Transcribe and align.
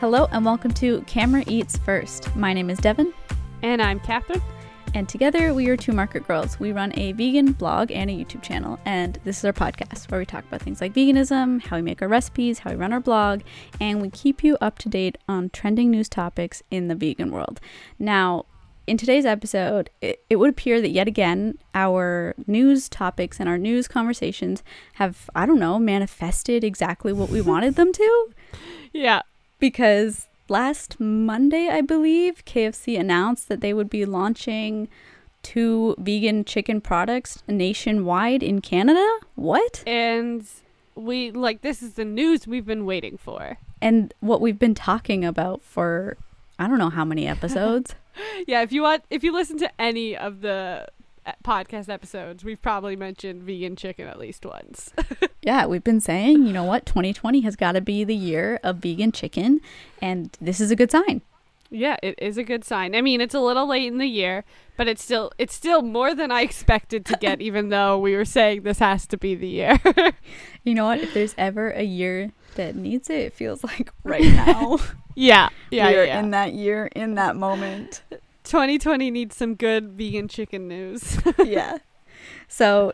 Hello 0.00 0.26
and 0.32 0.44
welcome 0.44 0.72
to 0.74 1.02
Camera 1.02 1.44
Eats 1.46 1.76
First. 1.76 2.34
My 2.34 2.52
name 2.54 2.70
is 2.70 2.78
Devin, 2.78 3.12
And 3.62 3.82
I'm 3.82 4.00
Catherine. 4.00 4.42
and 4.94 5.08
together 5.08 5.52
we 5.54 5.68
are 5.68 5.76
two 5.76 5.92
market 5.92 6.26
girls. 6.26 6.58
We 6.58 6.72
run 6.72 6.92
a 6.98 7.12
vegan 7.12 7.52
blog 7.52 7.92
and 7.92 8.10
a 8.10 8.14
YouTube 8.14 8.42
channel, 8.42 8.80
and 8.86 9.18
this 9.24 9.38
is 9.38 9.44
our 9.44 9.52
podcast 9.52 10.10
where 10.10 10.18
we 10.20 10.26
talk 10.26 10.44
about 10.44 10.62
things 10.62 10.80
like 10.80 10.94
veganism, 10.94 11.62
how 11.62 11.76
we 11.76 11.82
make 11.82 12.00
our 12.02 12.08
recipes, 12.08 12.60
how 12.60 12.70
we 12.70 12.76
run 12.76 12.92
our 12.92 13.00
blog, 13.00 13.42
and 13.78 14.00
we 14.00 14.08
keep 14.10 14.42
you 14.42 14.56
up 14.60 14.78
to 14.78 14.88
date 14.88 15.18
on 15.28 15.50
trending 15.50 15.90
news 15.90 16.08
topics 16.08 16.62
in 16.70 16.88
the 16.88 16.94
vegan 16.94 17.30
world. 17.30 17.60
Now, 17.98 18.46
in 18.86 18.96
today's 18.96 19.26
episode, 19.26 19.90
it, 20.00 20.24
it 20.30 20.36
would 20.36 20.50
appear 20.50 20.80
that 20.80 20.90
yet 20.90 21.06
again 21.06 21.58
our 21.74 22.34
news 22.46 22.88
topics 22.88 23.38
and 23.38 23.48
our 23.48 23.58
news 23.58 23.86
conversations 23.86 24.64
have, 24.94 25.28
I 25.34 25.46
don't 25.46 25.60
know, 25.60 25.78
manifested 25.78 26.64
exactly 26.64 27.12
what 27.12 27.28
we 27.28 27.40
wanted 27.40 27.76
them 27.76 27.92
to 27.92 28.30
Yeah. 28.92 29.22
Because 29.60 30.26
last 30.48 30.98
Monday, 30.98 31.68
I 31.68 31.80
believe, 31.80 32.44
KFC 32.44 32.98
announced 32.98 33.48
that 33.48 33.60
they 33.60 33.72
would 33.72 33.88
be 33.88 34.04
launching 34.04 34.88
two 35.42 35.94
vegan 35.98 36.44
chicken 36.44 36.80
products 36.80 37.42
nationwide 37.46 38.42
in 38.42 38.60
Canada. 38.60 39.06
What? 39.36 39.82
And 39.86 40.46
we 40.94 41.30
like 41.30 41.62
this 41.62 41.82
is 41.82 41.94
the 41.94 42.04
news 42.04 42.46
we've 42.46 42.66
been 42.66 42.84
waiting 42.84 43.16
for. 43.16 43.58
And 43.80 44.12
what 44.20 44.40
we've 44.40 44.58
been 44.58 44.74
talking 44.74 45.24
about 45.24 45.62
for 45.62 46.16
I 46.58 46.68
don't 46.68 46.78
know 46.78 46.90
how 46.90 47.04
many 47.04 47.26
episodes. 47.36 47.94
Yeah, 48.46 48.62
if 48.62 48.72
you 48.72 48.82
want 48.82 49.04
if 49.10 49.22
you 49.24 49.32
listen 49.32 49.58
to 49.58 49.70
any 49.80 50.16
of 50.16 50.40
the 50.40 50.88
podcast 51.44 51.88
episodes, 51.88 52.44
we've 52.44 52.60
probably 52.60 52.96
mentioned 52.96 53.42
vegan 53.42 53.76
chicken 53.76 54.06
at 54.06 54.18
least 54.18 54.44
once. 54.44 54.92
yeah, 55.42 55.66
we've 55.66 55.84
been 55.84 56.00
saying, 56.00 56.46
you 56.46 56.52
know 56.52 56.64
what, 56.64 56.86
2020 56.86 57.40
has 57.40 57.56
got 57.56 57.72
to 57.72 57.80
be 57.80 58.04
the 58.04 58.14
year 58.14 58.60
of 58.62 58.76
vegan 58.76 59.12
chicken, 59.12 59.60
and 60.00 60.36
this 60.40 60.60
is 60.60 60.70
a 60.70 60.76
good 60.76 60.90
sign. 60.90 61.22
yeah, 61.70 61.96
it 62.02 62.16
is 62.18 62.36
a 62.36 62.42
good 62.42 62.64
sign. 62.64 62.94
I 62.94 63.00
mean, 63.00 63.20
it's 63.20 63.34
a 63.34 63.40
little 63.40 63.66
late 63.68 63.86
in 63.86 63.98
the 63.98 64.06
year, 64.06 64.44
but 64.76 64.88
it's 64.88 65.02
still 65.02 65.30
it's 65.38 65.54
still 65.54 65.82
more 65.82 66.14
than 66.14 66.30
I 66.32 66.42
expected 66.42 67.04
to 67.06 67.16
get 67.16 67.40
even 67.48 67.68
though 67.68 67.98
we 67.98 68.16
were 68.16 68.24
saying 68.24 68.62
this 68.62 68.80
has 68.80 69.06
to 69.08 69.16
be 69.16 69.34
the 69.34 69.48
year. 69.48 69.78
You 70.62 70.74
know 70.74 70.84
what? 70.84 71.00
If 71.00 71.14
there's 71.14 71.34
ever 71.38 71.70
a 71.70 71.82
year 71.82 72.32
that 72.56 72.76
needs 72.76 73.08
it, 73.08 73.20
it 73.20 73.32
feels 73.32 73.64
like 73.64 73.90
right 74.04 74.22
now. 74.22 74.78
yeah. 75.14 75.48
Yeah, 75.70 75.88
we 75.88 75.96
are 75.96 76.04
yeah. 76.04 76.20
in 76.20 76.32
that 76.32 76.52
year, 76.52 76.90
in 76.94 77.14
that 77.14 77.34
moment. 77.34 78.02
2020 78.50 79.12
needs 79.12 79.36
some 79.36 79.54
good 79.54 79.92
vegan 79.92 80.26
chicken 80.26 80.66
news. 80.66 81.20
yeah. 81.44 81.78
So 82.48 82.92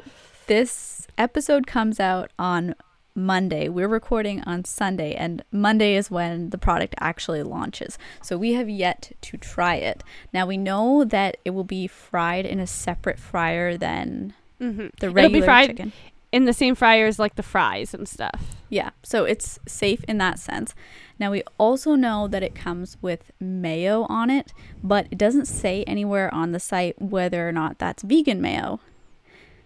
this 0.49 1.07
episode 1.17 1.67
comes 1.67 1.99
out 1.99 2.31
on 2.39 2.75
Monday. 3.15 3.71
We're 3.71 3.89
recording 3.89 4.43
on 4.43 4.67
Sunday, 4.67 5.15
and 5.15 5.43
Monday 5.51 5.95
is 5.97 6.11
when 6.11 6.51
the 6.51 6.59
product 6.59 6.95
actually 7.01 7.43
launches. 7.43 7.97
So 8.21 8.37
we 8.37 8.53
have 8.53 8.69
yet 8.69 9.13
to 9.23 9.39
try 9.39 9.77
it. 9.77 10.05
Now 10.31 10.45
we 10.45 10.59
know 10.59 11.05
that 11.05 11.39
it 11.47 11.51
will 11.51 11.65
be 11.65 11.87
fried 11.87 12.45
in 12.45 12.61
a 12.61 12.67
separate 12.67 13.19
fryer 13.19 13.79
than 13.79 14.35
mm-hmm. 14.61 14.89
the 15.01 15.07
It'll 15.07 15.15
regular 15.15 15.41
be 15.41 15.47
fried 15.47 15.69
chicken. 15.71 15.93
in 16.33 16.45
the 16.45 16.53
same 16.53 16.75
fryer 16.75 17.07
as 17.07 17.19
like 17.19 17.37
the 17.37 17.43
fries 17.43 17.95
and 17.95 18.07
stuff. 18.07 18.57
Yeah, 18.69 18.91
so 19.03 19.25
it's 19.25 19.59
safe 19.67 20.05
in 20.05 20.19
that 20.19 20.39
sense. 20.39 20.75
Now, 21.19 21.31
we 21.31 21.43
also 21.59 21.95
know 21.95 22.29
that 22.29 22.43
it 22.43 22.55
comes 22.55 22.97
with 23.01 23.33
mayo 23.41 24.03
on 24.09 24.31
it, 24.31 24.53
but 24.83 25.07
it 25.11 25.19
doesn't 25.19 25.47
say 25.47 25.83
anywhere 25.85 26.33
on 26.33 26.53
the 26.53 26.61
site 26.61 27.01
whether 27.01 27.49
or 27.49 27.53
not 27.53 27.79
that's 27.79 28.03
vegan 28.03 28.41
mayo. 28.41 28.81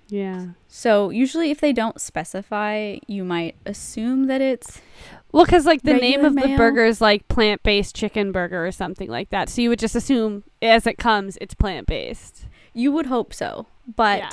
Yeah. 0.09 0.49
So, 0.69 1.11
usually, 1.11 1.51
if 1.51 1.61
they 1.61 1.73
don't 1.73 2.01
specify, 2.01 2.97
you 3.07 3.25
might 3.25 3.57
assume 3.65 4.27
that 4.27 4.41
it's. 4.41 4.81
Well, 5.33 5.45
because 5.45 5.67
like 5.67 5.83
the 5.83 5.95
name 5.95 6.25
of 6.25 6.35
the 6.35 6.57
burger 6.57 6.85
is 6.85 7.01
like 7.01 7.29
plant 7.29 7.63
based 7.63 7.95
chicken 7.95 8.33
burger 8.33 8.67
or 8.67 8.73
something 8.73 9.09
like 9.09 9.31
that. 9.31 9.49
So 9.49 9.63
you 9.63 9.69
would 9.69 9.79
just 9.79 9.95
assume 9.95 10.43
as 10.61 10.87
it 10.87 10.99
comes, 10.99 11.39
it's 11.41 11.55
plant 11.55 11.87
based. 11.87 12.47
You 12.73 12.91
would 12.93 13.07
hope 13.07 13.33
so, 13.33 13.67
but 13.95 14.19
yeah. 14.19 14.31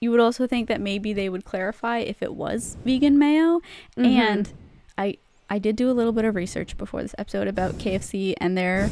you 0.00 0.10
would 0.10 0.18
also 0.18 0.48
think 0.48 0.68
that 0.68 0.80
maybe 0.80 1.12
they 1.12 1.28
would 1.28 1.44
clarify 1.44 1.98
if 1.98 2.20
it 2.20 2.34
was 2.34 2.76
vegan 2.84 3.16
mayo. 3.16 3.60
Mhm. 3.96 4.06
And 4.06 4.52
I 4.98 5.18
I 5.50 5.58
did 5.58 5.74
do 5.74 5.90
a 5.90 5.92
little 5.92 6.12
bit 6.12 6.24
of 6.24 6.36
research 6.36 6.78
before 6.78 7.02
this 7.02 7.14
episode 7.18 7.48
about 7.48 7.74
KFC 7.74 8.34
and 8.38 8.56
their 8.56 8.90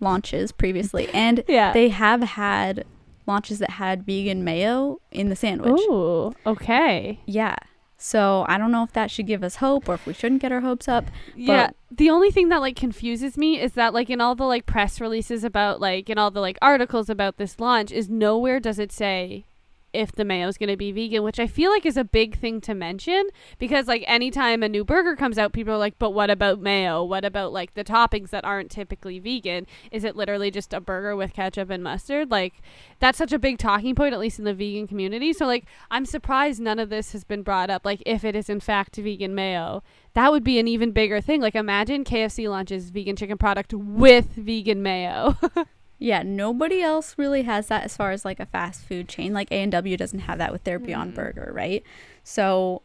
launches 0.00 0.50
previously, 0.50 1.08
and 1.14 1.44
yeah. 1.48 1.72
they 1.72 1.88
have 1.90 2.22
had 2.22 2.84
launches 3.26 3.60
that 3.60 3.70
had 3.70 4.04
vegan 4.04 4.42
mayo 4.42 5.00
in 5.12 5.28
the 5.28 5.36
sandwich. 5.36 5.80
Ooh. 5.82 6.34
Okay. 6.44 7.20
Yeah. 7.24 7.54
So 7.96 8.44
I 8.48 8.58
don't 8.58 8.72
know 8.72 8.82
if 8.82 8.92
that 8.94 9.12
should 9.12 9.28
give 9.28 9.44
us 9.44 9.56
hope 9.56 9.88
or 9.88 9.94
if 9.94 10.06
we 10.06 10.12
shouldn't 10.12 10.42
get 10.42 10.50
our 10.50 10.60
hopes 10.60 10.88
up. 10.88 11.04
Yeah. 11.36 11.70
The 11.88 12.10
only 12.10 12.32
thing 12.32 12.48
that 12.48 12.60
like 12.60 12.74
confuses 12.74 13.38
me 13.38 13.60
is 13.60 13.74
that 13.74 13.94
like 13.94 14.10
in 14.10 14.20
all 14.20 14.34
the 14.34 14.42
like 14.44 14.66
press 14.66 15.00
releases 15.00 15.44
about 15.44 15.80
like 15.80 16.10
in 16.10 16.18
all 16.18 16.32
the 16.32 16.40
like 16.40 16.58
articles 16.60 17.08
about 17.08 17.36
this 17.36 17.60
launch 17.60 17.92
is 17.92 18.10
nowhere 18.10 18.58
does 18.58 18.80
it 18.80 18.90
say 18.90 19.44
if 19.92 20.12
the 20.12 20.24
mayo 20.24 20.48
is 20.48 20.58
going 20.58 20.68
to 20.68 20.76
be 20.76 20.92
vegan, 20.92 21.22
which 21.22 21.38
I 21.38 21.46
feel 21.46 21.70
like 21.70 21.84
is 21.84 21.96
a 21.96 22.04
big 22.04 22.38
thing 22.38 22.60
to 22.62 22.74
mention 22.74 23.28
because 23.58 23.86
like 23.86 24.04
anytime 24.06 24.62
a 24.62 24.68
new 24.68 24.84
burger 24.84 25.16
comes 25.16 25.38
out, 25.38 25.52
people 25.52 25.74
are 25.74 25.78
like, 25.78 25.98
"But 25.98 26.10
what 26.10 26.30
about 26.30 26.60
mayo? 26.60 27.04
What 27.04 27.24
about 27.24 27.52
like 27.52 27.74
the 27.74 27.84
toppings 27.84 28.30
that 28.30 28.44
aren't 28.44 28.70
typically 28.70 29.18
vegan? 29.18 29.66
Is 29.90 30.04
it 30.04 30.16
literally 30.16 30.50
just 30.50 30.72
a 30.72 30.80
burger 30.80 31.14
with 31.16 31.34
ketchup 31.34 31.70
and 31.70 31.82
mustard?" 31.82 32.30
Like 32.30 32.62
that's 32.98 33.18
such 33.18 33.32
a 33.32 33.38
big 33.38 33.58
talking 33.58 33.94
point 33.94 34.14
at 34.14 34.20
least 34.20 34.38
in 34.38 34.44
the 34.44 34.54
vegan 34.54 34.86
community. 34.86 35.32
So 35.32 35.46
like 35.46 35.66
I'm 35.90 36.06
surprised 36.06 36.60
none 36.60 36.78
of 36.78 36.88
this 36.88 37.12
has 37.12 37.24
been 37.24 37.42
brought 37.42 37.70
up 37.70 37.84
like 37.84 38.02
if 38.06 38.24
it 38.24 38.34
is 38.36 38.48
in 38.48 38.60
fact 38.60 38.96
vegan 38.96 39.34
mayo. 39.34 39.82
That 40.14 40.30
would 40.30 40.44
be 40.44 40.58
an 40.58 40.68
even 40.68 40.92
bigger 40.92 41.20
thing. 41.20 41.40
Like 41.40 41.54
imagine 41.54 42.04
KFC 42.04 42.48
launches 42.48 42.90
vegan 42.90 43.16
chicken 43.16 43.38
product 43.38 43.72
with 43.72 44.32
vegan 44.34 44.82
mayo. 44.82 45.36
Yeah, 46.02 46.22
nobody 46.22 46.82
else 46.82 47.14
really 47.16 47.42
has 47.42 47.68
that 47.68 47.84
as 47.84 47.96
far 47.96 48.10
as 48.10 48.24
like 48.24 48.40
a 48.40 48.46
fast 48.46 48.84
food 48.84 49.08
chain. 49.08 49.32
Like 49.32 49.52
A&W 49.52 49.96
doesn't 49.96 50.18
have 50.20 50.38
that 50.38 50.50
with 50.52 50.64
their 50.64 50.78
Beyond 50.80 51.12
Mm. 51.12 51.14
Burger, 51.16 51.52
right? 51.54 51.84
So 52.24 52.82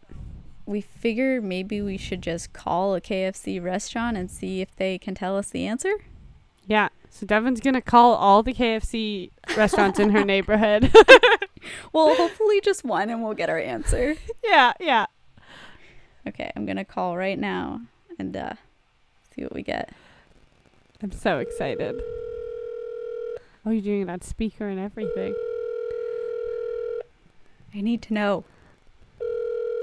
we 0.68 0.82
figure 0.82 1.42
maybe 1.42 1.82
we 1.82 1.98
should 1.98 2.22
just 2.22 2.54
call 2.54 2.94
a 2.94 3.02
KFC 3.02 3.60
restaurant 3.64 4.18
and 4.18 4.30
see 4.30 4.62
if 4.62 4.76
they 4.76 4.98
can 5.00 5.16
tell 5.16 5.36
us 5.38 5.50
the 5.50 5.66
answer. 5.66 5.94
Yeah. 6.68 6.90
So 7.10 7.26
Devin's 7.26 7.60
gonna 7.62 7.82
call 7.82 8.14
all 8.14 8.44
the 8.44 8.54
KFC 8.54 9.32
restaurants 9.56 9.98
in 9.98 10.12
her 10.12 10.24
neighborhood. 10.34 10.92
Well, 11.92 12.16
hopefully 12.18 12.62
just 12.62 12.86
one 12.86 13.10
and 13.10 13.22
we'll 13.24 13.34
get 13.34 13.50
our 13.50 13.58
answer. 13.60 14.16
yeah, 14.44 14.72
yeah. 14.80 15.08
Okay, 16.26 16.50
I'm 16.56 16.66
going 16.66 16.78
to 16.78 16.86
call 16.86 17.18
right 17.18 17.38
now 17.38 17.82
and 18.20 18.38
uh 18.38 18.54
see 19.36 19.44
what 19.44 19.54
we 19.54 19.64
get. 19.64 19.92
I'm 21.04 21.12
so 21.12 21.40
excited. 21.40 22.02
Oh, 23.68 23.72
you're 23.72 23.82
doing 23.82 24.04
it 24.04 24.10
on 24.10 24.22
speaker 24.22 24.70
and 24.70 24.80
everything. 24.80 25.36
I 27.76 27.82
need 27.82 28.02
to 28.04 28.14
know. 28.14 28.46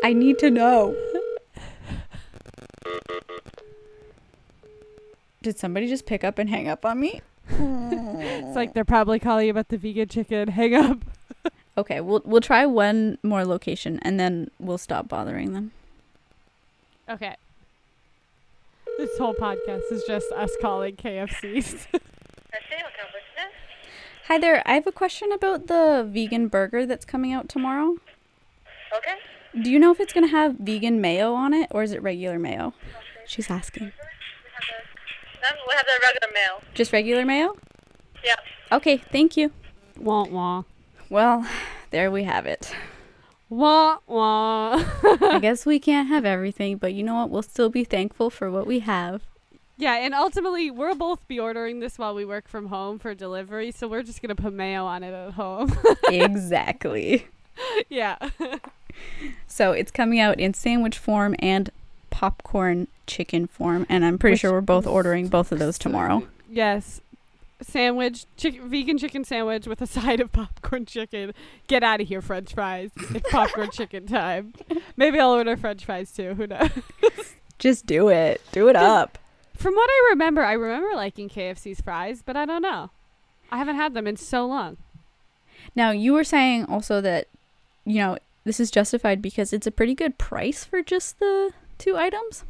I 0.02 0.14
need 0.14 0.38
to 0.38 0.50
know. 0.50 0.96
Did 5.42 5.58
somebody 5.58 5.86
just 5.86 6.06
pick 6.06 6.24
up 6.24 6.38
and 6.38 6.48
hang 6.48 6.66
up 6.66 6.86
on 6.86 6.98
me? 6.98 7.20
It's 8.16 8.56
like 8.56 8.72
they're 8.72 8.86
probably 8.86 9.18
calling 9.18 9.46
you 9.46 9.50
about 9.50 9.68
the 9.68 9.76
vegan 9.76 10.08
chicken. 10.08 10.48
Hang 10.48 10.74
up. 10.74 10.98
Okay, 11.76 12.00
we'll 12.00 12.22
we'll 12.24 12.40
try 12.40 12.64
one 12.64 13.18
more 13.24 13.44
location 13.44 13.98
and 14.02 14.18
then 14.18 14.48
we'll 14.60 14.78
stop 14.78 15.08
bothering 15.08 15.52
them. 15.52 15.72
Okay. 17.10 17.34
This 18.96 19.18
whole 19.18 19.34
podcast 19.34 19.82
is 19.90 20.04
just 20.06 20.30
us 20.32 20.52
calling 20.62 20.94
KFCs. 20.94 21.86
Hi 24.28 24.38
there. 24.38 24.62
I 24.64 24.72
have 24.72 24.86
a 24.86 24.92
question 24.92 25.32
about 25.32 25.66
the 25.66 26.08
vegan 26.10 26.48
burger 26.48 26.86
that's 26.86 27.04
coming 27.04 27.34
out 27.34 27.46
tomorrow. 27.46 27.98
Okay. 28.96 29.16
Do 29.62 29.70
you 29.70 29.78
know 29.78 29.90
if 29.92 30.00
it's 30.00 30.14
going 30.14 30.24
to 30.26 30.30
have 30.30 30.54
vegan 30.54 30.98
mayo 30.98 31.34
on 31.34 31.52
it 31.52 31.68
or 31.70 31.82
is 31.82 31.92
it 31.92 32.02
regular 32.02 32.38
mayo? 32.38 32.72
She's 33.26 33.50
asking. 33.50 33.92
Then 35.42 35.52
we 35.68 35.74
have 35.74 35.84
the 35.84 36.00
regular 36.00 36.32
mail. 36.32 36.62
Just 36.72 36.90
regular 36.90 37.26
mayo? 37.26 37.58
Yeah. 38.24 38.36
Okay, 38.72 38.96
thank 38.96 39.36
you. 39.36 39.52
wah 40.00 40.24
wah. 40.24 40.62
Well, 41.10 41.46
there 41.90 42.10
we 42.10 42.24
have 42.24 42.46
it. 42.46 42.74
Wah 43.50 43.98
wah. 44.06 44.82
I 45.04 45.38
guess 45.38 45.66
we 45.66 45.78
can't 45.78 46.08
have 46.08 46.24
everything, 46.24 46.78
but 46.78 46.94
you 46.94 47.02
know 47.02 47.16
what? 47.16 47.28
We'll 47.28 47.42
still 47.42 47.68
be 47.68 47.84
thankful 47.84 48.30
for 48.30 48.50
what 48.50 48.66
we 48.66 48.78
have. 48.78 49.20
Yeah, 49.76 49.94
and 49.96 50.14
ultimately 50.14 50.70
we'll 50.70 50.94
both 50.94 51.26
be 51.28 51.38
ordering 51.40 51.80
this 51.80 51.98
while 51.98 52.14
we 52.14 52.24
work 52.24 52.48
from 52.48 52.66
home 52.66 52.98
for 52.98 53.14
delivery, 53.14 53.70
so 53.70 53.88
we're 53.88 54.02
just 54.02 54.20
gonna 54.22 54.34
put 54.34 54.52
mayo 54.52 54.84
on 54.84 55.02
it 55.02 55.12
at 55.12 55.32
home. 55.32 55.76
exactly. 56.08 57.26
yeah. 57.88 58.16
So 59.46 59.72
it's 59.72 59.90
coming 59.90 60.20
out 60.20 60.38
in 60.38 60.54
sandwich 60.54 60.98
form 60.98 61.34
and 61.40 61.70
popcorn 62.10 62.86
chicken 63.06 63.46
form, 63.46 63.86
and 63.88 64.04
I'm 64.04 64.18
pretty 64.18 64.34
Which 64.34 64.40
sure 64.40 64.52
we're 64.52 64.60
both 64.60 64.86
ordering 64.86 65.28
both 65.28 65.50
of 65.52 65.58
those 65.58 65.78
tomorrow. 65.78 66.26
Yes. 66.48 67.00
Sandwich, 67.60 68.26
chick- 68.36 68.60
vegan 68.60 68.98
chicken 68.98 69.24
sandwich 69.24 69.66
with 69.66 69.80
a 69.80 69.86
side 69.88 70.20
of 70.20 70.30
popcorn 70.32 70.86
chicken. 70.86 71.32
Get 71.66 71.82
out 71.82 72.00
of 72.00 72.08
here, 72.08 72.20
French 72.20 72.52
fries. 72.54 72.90
It's 73.14 73.30
popcorn 73.30 73.70
chicken 73.72 74.06
time. 74.06 74.52
Maybe 74.96 75.18
I'll 75.18 75.30
order 75.30 75.56
French 75.56 75.84
fries 75.84 76.12
too. 76.12 76.34
Who 76.34 76.46
knows? 76.46 76.70
Just 77.58 77.86
do 77.86 78.08
it. 78.08 78.40
Do 78.52 78.68
it 78.68 78.74
Just- 78.74 78.84
up. 78.84 79.18
From 79.54 79.74
what 79.74 79.88
I 79.88 80.08
remember, 80.10 80.42
I 80.42 80.52
remember 80.52 80.94
liking 80.96 81.28
KFC's 81.28 81.80
fries, 81.80 82.22
but 82.24 82.36
I 82.36 82.44
don't 82.44 82.62
know. 82.62 82.90
I 83.50 83.58
haven't 83.58 83.76
had 83.76 83.94
them 83.94 84.06
in 84.06 84.16
so 84.16 84.46
long. 84.46 84.76
Now, 85.76 85.90
you 85.90 86.12
were 86.12 86.24
saying 86.24 86.66
also 86.66 87.00
that, 87.00 87.28
you 87.84 87.96
know, 87.96 88.18
this 88.44 88.60
is 88.60 88.70
justified 88.70 89.22
because 89.22 89.52
it's 89.52 89.66
a 89.66 89.70
pretty 89.70 89.94
good 89.94 90.18
price 90.18 90.64
for 90.64 90.82
just 90.82 91.18
the 91.18 91.52
two 91.78 91.96
items. 91.96 92.44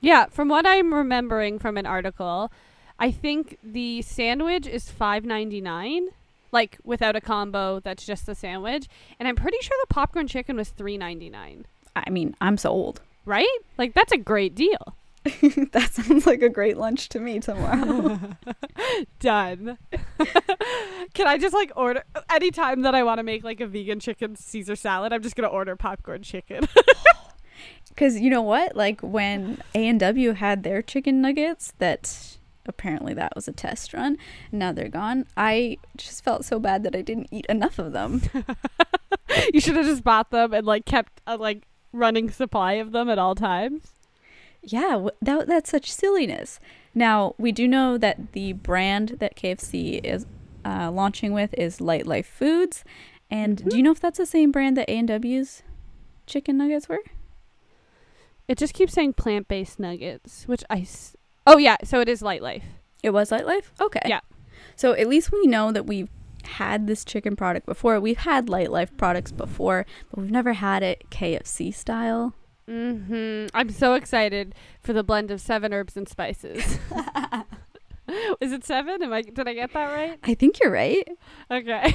Yeah, 0.00 0.26
from 0.26 0.48
what 0.48 0.66
I'm 0.66 0.94
remembering 0.94 1.58
from 1.58 1.76
an 1.76 1.86
article, 1.86 2.50
I 2.98 3.10
think 3.10 3.58
the 3.62 4.02
sandwich 4.02 4.66
is 4.66 4.90
five 4.90 5.24
ninety 5.24 5.60
nine, 5.60 6.08
like 6.52 6.78
without 6.84 7.16
a 7.16 7.20
combo. 7.20 7.80
That's 7.80 8.04
just 8.04 8.26
the 8.26 8.34
sandwich, 8.34 8.88
and 9.18 9.28
I'm 9.28 9.36
pretty 9.36 9.58
sure 9.60 9.76
the 9.82 9.94
popcorn 9.94 10.26
chicken 10.26 10.56
was 10.56 10.70
three 10.70 10.96
ninety 10.96 11.28
nine. 11.30 11.66
I 11.94 12.10
mean, 12.10 12.34
I'm 12.40 12.56
sold. 12.56 13.00
Right? 13.26 13.58
Like 13.78 13.94
that's 13.94 14.12
a 14.12 14.18
great 14.18 14.54
deal. 14.54 14.94
that 15.72 15.90
sounds 15.92 16.26
like 16.26 16.40
a 16.40 16.48
great 16.48 16.78
lunch 16.78 17.10
to 17.10 17.20
me 17.20 17.40
tomorrow. 17.40 18.18
Done. 19.18 19.76
Can 21.14 21.26
I 21.26 21.36
just 21.36 21.54
like 21.54 21.72
order 21.76 22.04
anytime 22.30 22.82
that 22.82 22.94
I 22.94 23.02
want 23.02 23.18
to 23.18 23.22
make 23.22 23.44
like 23.44 23.60
a 23.60 23.66
vegan 23.66 24.00
chicken 24.00 24.34
Caesar 24.34 24.76
salad? 24.76 25.12
I'm 25.12 25.22
just 25.22 25.36
gonna 25.36 25.48
order 25.48 25.76
popcorn 25.76 26.22
chicken. 26.22 26.66
Because 27.88 28.18
you 28.18 28.30
know 28.30 28.40
what? 28.40 28.76
Like 28.76 29.00
when 29.02 29.60
A 29.74 29.88
and 29.88 30.00
W 30.00 30.32
had 30.32 30.62
their 30.62 30.80
chicken 30.80 31.20
nuggets, 31.20 31.74
that 31.78 32.38
apparently 32.64 33.12
that 33.12 33.34
was 33.34 33.46
a 33.46 33.52
test 33.52 33.92
run. 33.92 34.16
Now 34.50 34.72
they're 34.72 34.88
gone. 34.88 35.26
I 35.36 35.76
just 35.98 36.24
felt 36.24 36.46
so 36.46 36.58
bad 36.58 36.82
that 36.84 36.96
I 36.96 37.02
didn't 37.02 37.28
eat 37.30 37.44
enough 37.46 37.78
of 37.78 37.92
them. 37.92 38.22
you 39.52 39.60
should 39.60 39.76
have 39.76 39.86
just 39.86 40.04
bought 40.04 40.30
them 40.30 40.54
and 40.54 40.66
like 40.66 40.86
kept 40.86 41.20
a 41.26 41.36
like 41.36 41.66
running 41.92 42.30
supply 42.30 42.74
of 42.74 42.92
them 42.92 43.10
at 43.10 43.18
all 43.18 43.34
times. 43.34 43.92
Yeah, 44.62 45.08
that 45.22 45.46
that's 45.46 45.70
such 45.70 45.90
silliness. 45.90 46.60
Now 46.94 47.34
we 47.38 47.52
do 47.52 47.66
know 47.66 47.96
that 47.98 48.32
the 48.32 48.52
brand 48.52 49.16
that 49.20 49.36
KFC 49.36 50.00
is 50.04 50.26
uh, 50.64 50.90
launching 50.90 51.32
with 51.32 51.54
is 51.54 51.78
Lightlife 51.78 52.26
Foods, 52.26 52.84
and 53.30 53.68
do 53.68 53.76
you 53.76 53.82
know 53.82 53.92
if 53.92 54.00
that's 54.00 54.18
the 54.18 54.26
same 54.26 54.50
brand 54.52 54.76
that 54.76 54.88
A 54.90 54.98
and 54.98 55.08
W's 55.08 55.62
chicken 56.26 56.58
nuggets 56.58 56.88
were? 56.88 57.00
It 58.48 58.58
just 58.58 58.74
keeps 58.74 58.92
saying 58.92 59.14
plant 59.14 59.48
based 59.48 59.78
nuggets, 59.78 60.48
which 60.48 60.64
I. 60.68 60.80
S- 60.80 61.16
oh 61.46 61.56
yeah, 61.56 61.76
so 61.84 62.00
it 62.00 62.08
is 62.08 62.20
Lightlife. 62.20 62.64
It 63.02 63.10
was 63.10 63.30
Lightlife. 63.30 63.70
Okay. 63.80 64.02
Yeah. 64.06 64.20
So 64.76 64.92
at 64.92 65.06
least 65.06 65.30
we 65.32 65.46
know 65.46 65.72
that 65.72 65.86
we've 65.86 66.08
had 66.44 66.86
this 66.86 67.04
chicken 67.04 67.36
product 67.36 67.66
before. 67.66 68.00
We've 68.00 68.18
had 68.18 68.46
Lightlife 68.46 68.96
products 68.96 69.30
before, 69.32 69.86
but 70.10 70.20
we've 70.20 70.30
never 70.30 70.54
had 70.54 70.82
it 70.82 71.04
KFC 71.10 71.72
style. 71.72 72.34
Mm-hmm. 72.70 73.48
I'm 73.52 73.70
so 73.70 73.94
excited 73.94 74.54
for 74.80 74.92
the 74.92 75.02
blend 75.02 75.30
of 75.30 75.40
seven 75.40 75.72
herbs 75.72 75.96
and 75.96 76.08
spices. 76.08 76.78
is 78.40 78.52
it 78.52 78.64
seven? 78.64 79.02
Am 79.02 79.12
I? 79.12 79.22
Did 79.22 79.48
I 79.48 79.54
get 79.54 79.72
that 79.72 79.92
right? 79.92 80.18
I 80.22 80.34
think 80.34 80.60
you're 80.60 80.72
right. 80.72 81.06
Okay. 81.50 81.94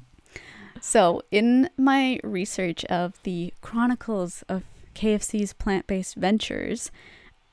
So, 0.78 1.22
in 1.30 1.70
my 1.76 2.20
research 2.22 2.84
of 2.84 3.20
the 3.22 3.52
chronicles 3.60 4.44
of 4.48 4.62
KFC's 4.94 5.52
plant 5.52 5.86
based 5.86 6.14
ventures, 6.14 6.92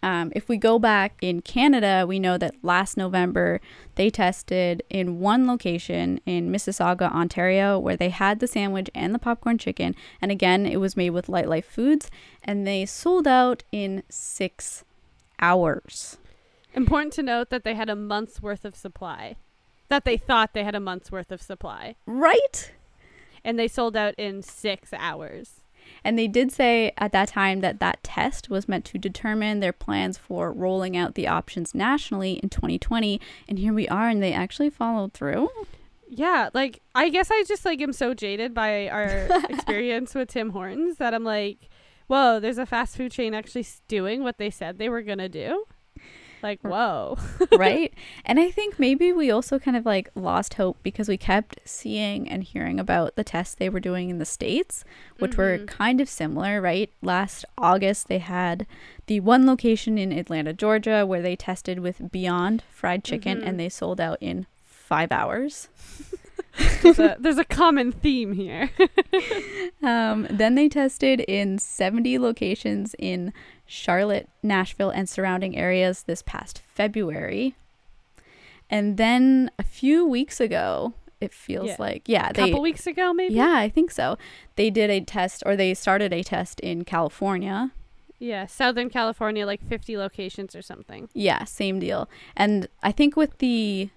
um, 0.04 0.32
if 0.36 0.48
we 0.50 0.58
go 0.58 0.78
back 0.78 1.18
in 1.22 1.42
Canada, 1.42 2.06
we 2.08 2.20
know 2.20 2.38
that 2.38 2.56
last 2.62 2.98
November 2.98 3.62
they 3.96 4.10
tested 4.10 4.84
in 4.90 5.20
one 5.20 5.48
location 5.48 6.20
in 6.26 6.52
Mississauga, 6.52 7.12
Ontario, 7.12 7.80
where 7.80 7.96
they 7.98 8.10
had 8.10 8.40
the 8.40 8.48
sandwich 8.48 8.90
and 8.94 9.16
the 9.16 9.20
popcorn 9.20 9.58
chicken. 9.58 9.96
And 10.22 10.32
again, 10.32 10.66
it 10.66 10.78
was 10.78 10.96
made 10.98 11.12
with 11.12 11.28
Lightlife 11.28 11.66
Foods, 11.66 12.12
and 12.44 12.68
they 12.68 12.86
sold 12.86 13.28
out 13.28 13.64
in 13.72 14.04
six 14.10 14.84
hours. 15.40 16.18
Important 16.74 17.14
to 17.14 17.24
note 17.24 17.50
that 17.50 17.64
they 17.64 17.76
had 17.76 17.90
a 17.90 17.96
month's 17.96 18.42
worth 18.42 18.66
of 18.66 18.76
supply. 18.76 19.36
That 19.90 20.06
they 20.06 20.18
thought 20.18 20.54
they 20.54 20.64
had 20.64 20.76
a 20.76 20.80
month's 20.80 21.12
worth 21.12 21.32
of 21.32 21.42
supply, 21.42 21.96
Right? 22.06 22.72
and 23.44 23.60
they 23.60 23.68
sold 23.68 23.96
out 23.98 24.16
in 24.18 24.42
six 24.42 24.92
hours. 24.94 25.60
And 26.04 26.18
they 26.18 26.28
did 26.28 26.52
say 26.52 26.92
at 26.98 27.12
that 27.12 27.30
time 27.30 27.62
that 27.62 27.80
that 27.80 28.04
test 28.04 28.50
was 28.50 28.68
meant 28.68 28.86
to 28.86 28.98
determine 28.98 29.60
their 29.60 29.74
plans 29.74 30.18
for 30.18 30.52
rolling 30.52 30.96
out 30.96 31.16
the 31.16 31.28
options 31.28 31.74
nationally 31.74 32.34
in 32.34 32.50
2020. 32.50 33.20
And 33.48 33.60
here 33.60 33.74
we 33.74 33.88
are, 33.88 34.10
and 34.10 34.22
they 34.22 34.34
actually 34.34 34.70
followed 34.70 35.14
through. 35.14 35.50
Yeah, 36.08 36.50
like 36.54 36.82
I 36.94 37.10
guess 37.10 37.30
I 37.32 37.44
just 37.48 37.66
like 37.66 37.82
am 37.82 37.94
so 37.94 38.14
jaded 38.14 38.54
by 38.54 38.88
our 38.90 39.28
experience 39.50 40.14
with 40.14 40.30
Tim 40.30 40.52
Hortons 40.52 40.98
that 40.98 41.14
I'm 41.14 41.24
like, 41.24 41.70
whoa, 42.08 42.40
there's 42.40 42.58
a 42.60 42.66
fast 42.66 42.96
food 42.96 43.12
chain 43.12 43.34
actually 43.34 43.66
doing 43.88 44.24
what 44.24 44.38
they 44.38 44.50
said 44.50 44.78
they 44.78 44.90
were 44.90 45.02
gonna 45.02 45.30
do. 45.30 45.66
Like, 46.44 46.60
whoa. 46.62 47.18
right? 47.58 47.94
And 48.26 48.40
I 48.40 48.52
think 48.52 48.78
maybe 48.78 49.12
we 49.14 49.32
also 49.32 49.58
kind 49.58 49.78
of 49.78 49.86
like 49.86 50.10
lost 50.14 50.56
hope 50.56 50.78
because 50.84 51.08
we 51.08 51.18
kept 51.18 51.60
seeing 51.66 52.28
and 52.30 52.44
hearing 52.44 52.80
about 52.80 53.16
the 53.16 53.24
tests 53.24 53.56
they 53.56 53.70
were 53.70 53.80
doing 53.80 54.10
in 54.10 54.20
the 54.20 54.26
States, 54.26 54.84
which 55.20 55.38
were 55.38 55.58
Mhm. 55.58 55.68
kind 55.68 56.02
of 56.02 56.10
similar, 56.10 56.62
right? 56.62 56.92
Last 57.02 57.46
August, 57.58 58.10
they 58.10 58.18
had 58.20 58.68
the 59.08 59.22
one 59.22 59.46
location 59.48 59.98
in 59.98 60.12
Atlanta, 60.12 60.54
Georgia, 60.54 61.06
where 61.06 61.22
they 61.22 61.36
tested 61.36 61.80
with 61.80 62.12
Beyond 62.12 62.62
Fried 62.70 63.04
Chicken 63.04 63.40
Mhm. 63.40 63.48
and 63.48 63.60
they 63.60 63.70
sold 63.70 64.02
out 64.02 64.18
in 64.22 64.46
five 64.66 65.12
hours. 65.12 65.70
there's, 66.82 67.00
a, 67.00 67.16
there's 67.20 67.38
a 67.38 67.46
common 67.46 67.92
theme 67.92 68.34
here. 68.34 68.70
Um, 69.82 70.28
then 70.30 70.56
they 70.56 70.70
tested 70.70 71.20
in 71.22 71.58
70 71.60 72.18
locations 72.18 72.96
in 72.98 73.34
Charlotte, 73.66 74.30
Nashville, 74.42 74.92
and 74.92 75.10
surrounding 75.10 75.58
areas 75.58 76.04
this 76.04 76.22
past 76.22 76.62
February. 76.66 77.56
And 78.70 78.96
then 78.96 79.52
a 79.60 79.64
few 79.64 80.06
weeks 80.06 80.40
ago, 80.40 80.94
it 81.20 81.34
feels 81.34 81.68
Yeah. 81.68 81.76
like, 81.80 82.04
yeah, 82.08 82.30
a 82.30 82.34
couple 82.34 82.62
weeks 82.62 82.88
ago, 82.88 83.14
maybe. 83.14 83.34
yeah, 83.34 83.56
I 83.58 83.68
think 83.68 83.92
so. 83.92 84.18
They 84.56 84.70
did 84.70 84.90
a 84.90 85.02
test, 85.02 85.44
or 85.46 85.58
they 85.58 85.74
started 85.74 86.14
a 86.14 86.24
test 86.24 86.62
in 86.62 86.86
California. 86.86 87.72
Yeah, 88.20 88.46
Southern 88.46 88.90
California, 88.90 89.46
like 89.46 89.62
50 89.68 89.98
locations 89.98 90.56
or 90.56 90.62
something. 90.62 91.10
Yeah, 91.14 91.44
same 91.44 91.80
deal. 91.80 92.10
And 92.38 92.70
I 92.82 92.94
think 92.94 93.18
with 93.18 93.38
the 93.40 93.90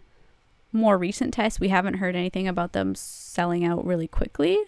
more 0.76 0.96
recent 0.99 1.34
tests, 1.34 1.58
we 1.58 1.69
haven't 1.69 1.94
heard 1.94 2.14
anything 2.14 2.46
about 2.46 2.73
them 2.73 2.94
selling 2.94 3.64
out 3.64 3.84
really 3.84 4.06
quickly. 4.06 4.58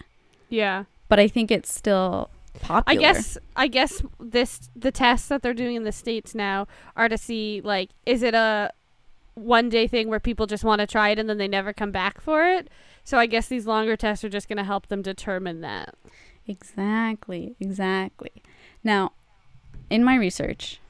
Yeah. 0.49 0.85
But 1.09 1.21
I 1.21 1.29
think 1.29 1.51
it's 1.51 1.73
still 1.73 2.31
popular. 2.61 2.99
I 2.99 3.01
guess 3.01 3.39
I 3.57 3.69
guess 3.69 4.03
this 4.19 4.69
the 4.75 4.91
tests 4.91 5.29
that 5.29 5.43
they're 5.43 5.55
doing 5.55 5.77
in 5.77 5.85
the 5.85 5.93
states 5.93 6.35
now 6.35 6.67
are 6.97 7.09
to 7.09 7.17
see 7.17 7.61
like 7.63 7.91
is 8.05 8.23
it 8.23 8.35
a 8.35 8.73
one 9.35 9.69
day 9.69 9.87
thing 9.87 10.09
where 10.09 10.21
people 10.21 10.47
just 10.47 10.65
want 10.65 10.81
to 10.81 10.87
try 10.87 11.11
it 11.11 11.19
and 11.19 11.29
then 11.29 11.39
they 11.39 11.49
never 11.49 11.73
come 11.73 11.93
back 11.93 12.21
for 12.21 12.45
it. 12.45 12.69
So 13.05 13.19
I 13.19 13.27
guess 13.27 13.49
these 13.49 13.67
longer 13.67 13.97
tests 13.97 14.25
are 14.25 14.29
just 14.29 14.49
going 14.49 14.59
to 14.59 14.65
help 14.65 14.89
them 14.89 15.01
determine 15.01 15.61
that. 15.61 15.95
Exactly, 16.47 17.55
exactly. 17.61 18.43
Now, 18.83 19.13
in 19.89 20.03
my 20.03 20.17
research, 20.17 20.81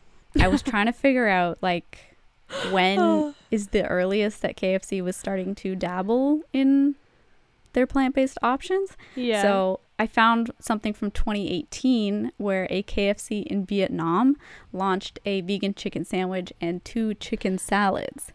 I 0.41 0.49
was 0.49 0.63
trying 0.63 0.87
to 0.87 0.93
figure 0.93 1.29
out 1.29 1.59
like 1.61 2.08
when 2.71 3.35
is 3.51 3.69
the 3.69 3.87
earliest 3.87 4.43
that 4.43 4.57
KFC 4.57 5.03
was 5.03 5.17
starting 5.17 5.55
to 5.57 5.75
dabble 5.75 6.43
in 6.53 6.95
their 7.73 7.87
plant-based 7.87 8.39
options. 8.43 8.97
Yeah. 9.15 9.43
So, 9.43 9.81
I 10.01 10.07
found 10.07 10.53
something 10.61 10.93
from 10.93 11.11
2018 11.11 12.31
where 12.37 12.69
a 12.71 12.85
KFC 12.85 13.45
in 13.45 13.67
Vietnam 13.67 14.37
launched 14.73 15.19
a 15.25 15.41
vegan 15.41 15.75
chicken 15.75 16.05
sandwich 16.05 16.53
and 16.61 16.85
two 16.85 17.15
chicken 17.15 17.59
salads. 17.59 18.33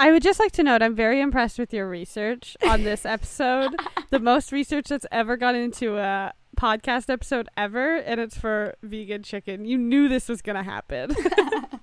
I 0.00 0.12
would 0.12 0.22
just 0.22 0.38
like 0.38 0.52
to 0.52 0.62
note 0.62 0.80
I'm 0.80 0.94
very 0.94 1.20
impressed 1.20 1.58
with 1.58 1.74
your 1.74 1.88
research 1.88 2.56
on 2.64 2.84
this 2.84 3.04
episode. 3.06 3.74
the 4.10 4.20
most 4.20 4.52
research 4.52 4.86
that's 4.88 5.06
ever 5.10 5.36
gone 5.36 5.56
into 5.56 5.98
a 5.98 6.32
podcast 6.56 7.10
episode 7.10 7.48
ever 7.56 7.96
and 7.96 8.20
it's 8.20 8.38
for 8.38 8.76
vegan 8.82 9.24
chicken. 9.24 9.64
You 9.64 9.76
knew 9.76 10.08
this 10.08 10.28
was 10.28 10.40
going 10.40 10.56
to 10.56 10.62
happen. 10.62 11.16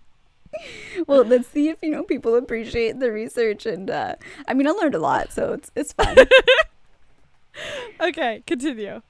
Well, 1.08 1.24
let's 1.26 1.48
see 1.48 1.70
if 1.70 1.78
you 1.82 1.92
know 1.92 2.04
people 2.04 2.36
appreciate 2.36 3.00
the 3.00 3.12
research 3.12 3.66
and 3.66 3.90
uh 3.90 4.16
I 4.48 4.54
mean, 4.54 4.68
I 4.68 4.72
learned 4.72 4.96
a 4.96 5.00
lot, 5.00 5.32
so 5.34 5.54
it's 5.54 5.72
it's 5.76 5.94
fun. 5.94 6.16
okay, 8.02 8.44
continue. 8.48 9.02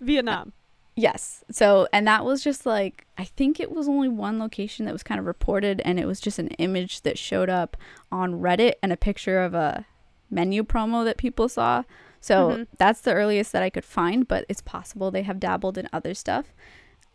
Vietnam. 0.00 0.52
Yes. 0.96 1.44
So, 1.50 1.86
and 1.92 2.06
that 2.06 2.24
was 2.24 2.42
just 2.42 2.66
like, 2.66 3.06
I 3.16 3.24
think 3.24 3.58
it 3.60 3.72
was 3.72 3.88
only 3.88 4.08
one 4.08 4.38
location 4.38 4.84
that 4.86 4.92
was 4.92 5.02
kind 5.02 5.18
of 5.18 5.26
reported, 5.26 5.80
and 5.84 5.98
it 5.98 6.06
was 6.06 6.20
just 6.20 6.38
an 6.38 6.48
image 6.58 7.02
that 7.02 7.16
showed 7.18 7.48
up 7.48 7.76
on 8.12 8.34
Reddit 8.40 8.74
and 8.82 8.92
a 8.92 8.96
picture 8.96 9.40
of 9.40 9.54
a 9.54 9.86
menu 10.30 10.62
promo 10.62 11.04
that 11.04 11.16
people 11.16 11.48
saw. 11.48 11.84
So, 12.20 12.50
Mhm. 12.50 12.66
that's 12.76 13.00
the 13.00 13.14
earliest 13.14 13.52
that 13.52 13.62
I 13.62 13.70
could 13.70 13.84
find, 13.84 14.28
but 14.28 14.44
it's 14.48 14.60
possible 14.60 15.10
they 15.10 15.22
have 15.22 15.40
dabbled 15.40 15.78
in 15.78 15.88
other 15.92 16.12
stuff. 16.12 16.52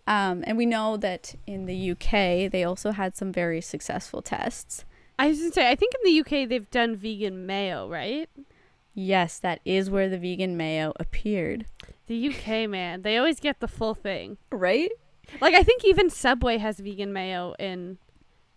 Um, 0.08 0.44
and 0.46 0.58
we 0.58 0.66
know 0.66 0.98
that 0.98 1.36
in 1.48 1.66
the 1.66 1.92
UK, 1.92 2.52
they 2.52 2.64
also 2.64 2.92
had 2.92 3.16
some 3.16 3.32
very 3.32 3.62
successful 3.62 4.22
tests. 4.22 4.86
I 5.18 5.28
was 5.28 5.40
going 5.40 5.52
to 5.52 5.56
say 5.56 5.70
I 5.70 5.76
think 5.76 5.94
in 5.96 6.12
the 6.12 6.20
UK 6.20 6.48
they've 6.50 6.70
done 6.70 6.96
vegan 6.96 7.46
mayo, 7.46 7.90
right? 7.90 8.30
Yes, 8.94 9.40
that 9.40 9.60
is 9.66 9.90
where 9.90 10.10
the 10.10 10.18
vegan 10.18 10.58
mayo 10.58 10.94
appeared. 11.00 11.66
The 12.08 12.30
UK 12.30 12.70
man, 12.70 13.02
they 13.02 13.18
always 13.18 13.40
get 13.40 13.60
the 13.60 13.68
full 13.68 13.96
thing. 13.96 14.38
Right? 14.52 14.92
Like 15.42 15.56
I 15.56 15.64
think 15.64 15.84
even 15.84 16.10
Subway 16.10 16.58
has 16.58 16.80
vegan 16.80 17.12
mayo 17.12 17.56
in 17.58 17.98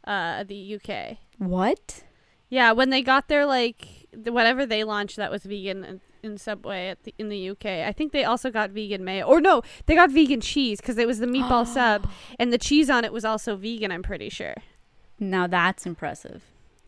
uh, 0.05 0.45
the 0.45 0.79
UK. 0.79 1.17
What? 1.39 2.05
Yeah, 2.51 2.73
when 2.73 2.91
they 2.91 3.03
got 3.03 3.29
their 3.29 3.47
like 3.47 4.07
whatever 4.13 4.67
they 4.67 4.85
launched 4.85 5.17
that 5.17 5.31
was 5.31 5.45
vegan 5.45 6.01
in, 6.23 6.39
Subway 6.39 6.89
at 6.89 7.03
the, 7.05 7.15
in 7.19 7.29
the 7.29 7.51
UK. 7.51 7.67
I 7.67 7.93
think 7.93 8.13
they 8.13 8.25
also 8.25 8.51
got 8.51 8.71
vegan 8.71 9.05
mayo. 9.05 9.27
Or 9.27 9.41
no, 9.41 9.63
they 9.87 9.95
got 9.95 10.11
vegan 10.11 10.41
cheese 10.41 10.81
because 10.81 10.99
it 10.99 11.07
was 11.07 11.19
the 11.19 11.27
meatball 11.27 11.67
sub 11.73 12.09
and 12.39 12.53
the 12.53 12.59
cheese 12.59 12.91
on 12.91 13.05
it 13.05 13.13
was 13.13 13.25
also 13.25 13.57
vegan, 13.57 13.93
I'm 13.93 14.03
pretty 14.03 14.29
sure. 14.29 14.55
Now 15.19 15.47
that's 15.47 15.87
impressive. 15.87 16.45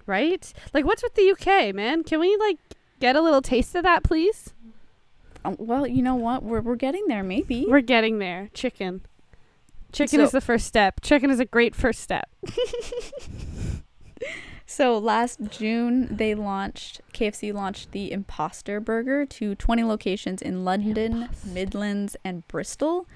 Right? 0.07 0.53
Like 0.75 0.85
what's 0.85 1.03
with 1.03 1.15
the 1.15 1.31
UK, 1.31 1.75
man? 1.75 2.05
Can 2.05 2.21
we 2.21 2.37
like 2.37 2.59
get 3.01 3.17
a 3.17 3.21
little 3.21 3.43
taste 3.43 3.75
of 3.75 3.83
that, 3.85 4.03
please? 4.03 4.53
Um, 5.45 5.57
well, 5.59 5.87
you 5.87 6.03
know 6.03 6.17
what? 6.17 6.43
We're 6.43 6.61
we're 6.61 6.77
getting 6.77 7.07
there. 7.07 7.23
Maybe. 7.23 7.67
We're 7.69 7.81
getting 7.81 8.19
there. 8.19 8.51
Chicken. 8.55 9.03
Chicken 9.93 10.19
So- 10.19 10.25
is 10.25 10.31
the 10.33 10.41
first 10.41 10.67
step. 10.67 11.01
Chicken 11.01 11.31
is 11.31 11.41
a 11.41 11.45
great 11.45 11.75
first 11.75 12.01
step. 12.01 12.29
So 14.71 14.99
last 14.99 15.41
June, 15.51 16.07
they 16.15 16.33
launched 16.33 17.01
KFC 17.13 17.53
launched 17.53 17.91
the 17.91 18.13
Imposter 18.13 18.79
Burger 18.79 19.27
to 19.27 19.57
20 19.57 19.83
locations 19.83 20.41
in 20.41 20.65
London, 20.65 21.29
Midlands, 21.45 22.17
and 22.25 22.47
Bristol. 22.47 23.09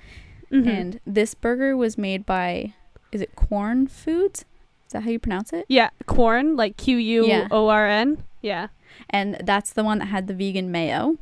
Mhm. 0.51 0.67
And 0.67 1.01
this 1.07 1.35
burger 1.35 1.77
was 1.77 1.97
made 1.97 2.27
by, 2.27 2.75
is 3.13 3.21
it 3.21 3.37
Quorn 3.37 3.87
Foods? 3.87 4.41
Is 4.89 4.95
that 4.95 5.05
how 5.05 5.11
you 5.11 5.21
pronounce 5.21 5.53
it? 5.53 5.65
yeah, 5.69 5.91
corn 6.07 6.57
like 6.57 6.77
Q 6.77 6.97
U 6.97 7.47
O 7.53 7.69
R 7.69 7.87
N. 7.87 8.25
Yeah. 8.43 8.67
And 9.09 9.37
that's 9.45 9.73
the 9.73 9.85
one 9.85 10.01
that 10.01 10.07
had 10.07 10.27
the 10.27 10.35
vegan 10.35 10.73
mayo. 10.73 11.19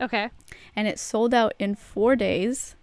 Okay. 0.00 0.30
And 0.76 0.86
it 0.86 1.00
sold 1.00 1.34
out 1.34 1.54
in 1.58 1.74
four 1.74 2.14
days, 2.14 2.76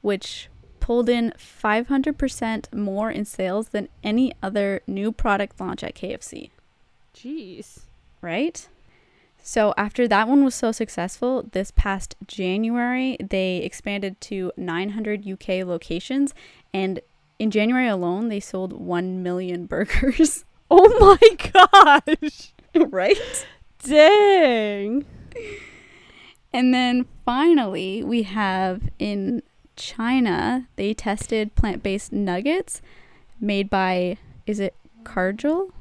which 0.00 0.48
pulled 0.84 1.08
in 1.08 1.32
500% 1.38 2.74
more 2.74 3.10
in 3.10 3.24
sales 3.24 3.68
than 3.68 3.88
any 4.02 4.34
other 4.42 4.82
new 4.86 5.10
product 5.10 5.58
launch 5.58 5.82
at 5.82 5.94
KFC. 5.94 6.50
Jeez. 7.16 7.84
right? 8.20 8.68
So 9.42 9.72
after 9.78 10.06
that 10.06 10.28
one 10.28 10.44
was 10.44 10.54
so 10.54 10.72
successful, 10.72 11.48
this 11.52 11.70
past 11.70 12.16
January 12.26 13.16
they 13.18 13.58
expanded 13.58 14.20
to 14.28 14.52
900 14.58 15.26
UK 15.26 15.66
locations, 15.66 16.34
and 16.74 17.00
in 17.38 17.50
January 17.50 17.88
alone 17.88 18.28
they 18.28 18.40
sold 18.40 18.74
1 18.74 19.22
million 19.22 19.64
burgers. 19.74 20.44
Oh 20.70 20.88
my 20.98 21.36
gosh. 21.52 22.52
right? 22.90 23.46
Dang. 23.82 25.04
And 26.52 26.74
then 26.74 27.06
finally 27.24 28.02
we 28.02 28.22
have 28.24 28.82
in 28.98 29.42
China 29.76 30.68
they 30.76 30.94
tested 30.94 31.54
plant-based 31.54 32.12
nuggets 32.12 32.80
made 33.40 33.68
by 33.70 34.18
is 34.46 34.60
it 34.60 34.74
Cargill? 35.04 35.72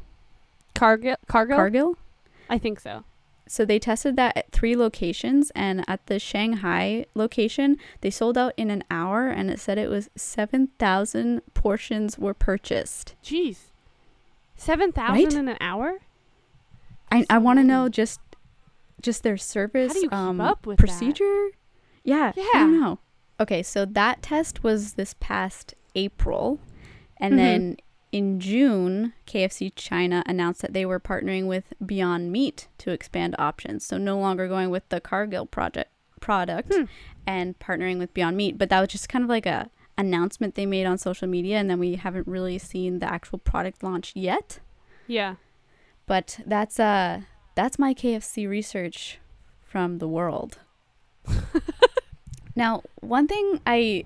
Cargill. 0.76 1.16
Cargill. 1.28 1.56
Cargill? 1.58 1.98
I 2.50 2.58
think 2.58 2.80
so. 2.80 3.04
So 3.48 3.66
they 3.66 3.78
tested 3.78 4.16
that 4.16 4.36
at 4.38 4.52
three 4.52 4.76
locations, 4.76 5.52
and 5.54 5.84
at 5.88 6.06
the 6.08 6.18
Shanghai 6.18 7.06
location, 7.14 7.78
they 8.02 8.10
sold 8.10 8.38
out 8.38 8.54
in 8.58 8.72
an 8.72 8.84
hour, 8.90 9.28
and 9.28 9.52
it 9.52 9.60
said 9.60 9.78
it 9.78 9.90
was 9.90 10.10
7,000 10.16 11.42
portions 11.54 12.18
were 12.18 12.34
purchased. 12.34 13.16
Jeez. 13.24 13.58
Seven 14.56 14.92
thousand 14.94 15.24
Right? 15.26 15.34
in 15.34 15.48
an 15.50 15.58
hour? 15.60 16.00
I, 17.12 17.26
I 17.30 17.38
want 17.38 17.60
to 17.60 17.64
know 17.64 17.90
just 17.90 18.20
just 19.02 19.24
their 19.24 19.36
service 19.38 19.90
How 19.90 19.94
do 19.94 20.00
you 20.00 20.10
keep 20.10 20.14
um, 20.18 20.40
up 20.40 20.66
with 20.66 20.78
that? 20.78 20.86
procedure. 20.88 21.50
Yeah, 22.04 22.32
I 22.36 22.40
Yeah. 22.54 22.60
don't 22.62 22.80
know. 22.80 23.00
Okay, 23.40 23.64
so 23.64 23.86
that 23.86 24.22
test 24.22 24.64
was 24.64 24.94
this 24.94 25.16
past 25.20 25.74
April, 25.96 26.60
and 27.18 27.34
Mhm. 27.34 27.38
then 27.38 27.78
in 28.12 28.40
June, 28.40 29.14
KFC 29.26 29.72
China 29.72 30.22
announced 30.28 30.62
that 30.62 30.74
they 30.74 30.86
were 30.86 31.00
partnering 31.00 31.48
with 31.48 31.74
Beyond 31.84 32.32
Meat 32.32 32.68
to 32.78 32.92
expand 32.92 33.36
options. 33.40 33.84
So 33.84 33.98
no 33.98 34.20
longer 34.20 34.48
going 34.48 34.70
with 34.70 34.88
the 34.90 35.02
Cargill 35.02 35.46
project 35.48 35.90
product 36.20 36.74
Hmm. 36.74 36.84
and 37.28 37.58
partnering 37.60 37.98
with 38.00 38.14
Beyond 38.14 38.38
Meat, 38.38 38.58
but 38.58 38.70
that 38.70 38.80
was 38.80 38.90
just 38.90 39.10
kind 39.10 39.24
of 39.24 39.30
like 39.30 39.46
a 39.46 39.70
announcement 39.98 40.56
they 40.56 40.66
made 40.66 40.86
on 40.86 40.98
social 40.98 41.28
media 41.28 41.58
and 41.60 41.70
then 41.70 41.80
we 41.80 41.96
haven't 41.96 42.26
really 42.28 42.58
seen 42.58 43.00
the 43.00 43.12
actual 43.12 43.38
product 43.40 43.84
launch 43.84 44.12
yet. 44.16 44.60
Yeah. 45.06 45.36
But 46.06 46.40
that's 46.46 46.80
uh 46.80 47.22
that's 47.56 47.78
my 47.78 47.94
KFC 47.94 48.48
research 48.48 49.20
from 49.62 49.98
the 49.98 50.08
world. 50.08 50.60
now, 52.56 52.84
one 53.02 53.28
thing 53.28 53.60
I 53.66 54.06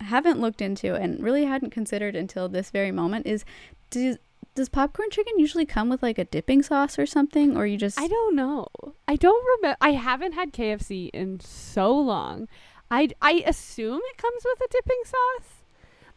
haven't 0.00 0.40
looked 0.40 0.60
into 0.60 0.94
and 0.94 1.22
really 1.22 1.44
hadn't 1.44 1.70
considered 1.70 2.16
until 2.16 2.48
this 2.48 2.70
very 2.70 2.90
moment 2.90 3.26
is 3.26 3.44
does 3.90 4.18
does 4.54 4.68
popcorn 4.68 5.08
chicken 5.10 5.38
usually 5.38 5.64
come 5.64 5.88
with 5.88 6.02
like 6.02 6.18
a 6.18 6.24
dipping 6.24 6.62
sauce 6.62 6.98
or 6.98 7.06
something 7.06 7.56
or 7.56 7.66
you 7.66 7.78
just 7.78 7.98
I 7.98 8.06
don't 8.08 8.34
know. 8.36 8.66
I 9.08 9.16
don't 9.16 9.44
remember. 9.56 9.76
I 9.80 9.92
haven't 9.92 10.32
had 10.32 10.52
KFC 10.52 11.08
in 11.14 11.40
so 11.40 11.96
long. 11.96 12.48
I 12.90 13.08
I 13.22 13.42
assume 13.46 14.00
it 14.04 14.16
comes 14.18 14.42
with 14.44 14.60
a 14.60 14.72
dipping 14.72 15.02
sauce. 15.04 15.48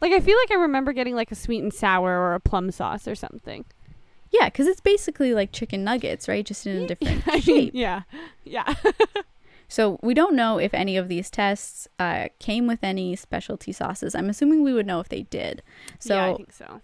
Like 0.00 0.12
I 0.12 0.20
feel 0.20 0.36
like 0.36 0.50
I 0.50 0.60
remember 0.60 0.92
getting 0.92 1.14
like 1.14 1.32
a 1.32 1.36
sweet 1.36 1.62
and 1.62 1.72
sour 1.72 2.18
or 2.18 2.34
a 2.34 2.40
plum 2.40 2.70
sauce 2.70 3.08
or 3.08 3.14
something. 3.14 3.64
Yeah, 4.30 4.50
cuz 4.50 4.66
it's 4.66 4.80
basically 4.80 5.32
like 5.32 5.52
chicken 5.52 5.84
nuggets, 5.84 6.28
right? 6.28 6.44
Just 6.44 6.66
in 6.66 6.82
a 6.82 6.86
different 6.94 7.42
shape. 7.42 7.70
yeah. 7.74 8.02
Yeah. 8.44 8.74
So 9.68 9.98
we 10.02 10.14
don't 10.14 10.36
know 10.36 10.58
if 10.58 10.72
any 10.74 10.96
of 10.96 11.08
these 11.08 11.28
tests 11.30 11.88
uh, 11.98 12.26
came 12.38 12.66
with 12.66 12.84
any 12.84 13.16
specialty 13.16 13.72
sauces. 13.72 14.14
I'm 14.14 14.28
assuming 14.30 14.62
we 14.62 14.72
would 14.72 14.86
know 14.86 15.00
if 15.00 15.08
they 15.08 15.22
did. 15.22 15.62
So 15.98 16.14
yeah, 16.14 16.26
I 16.30 16.34
think 16.36 16.52
so. 16.52 16.80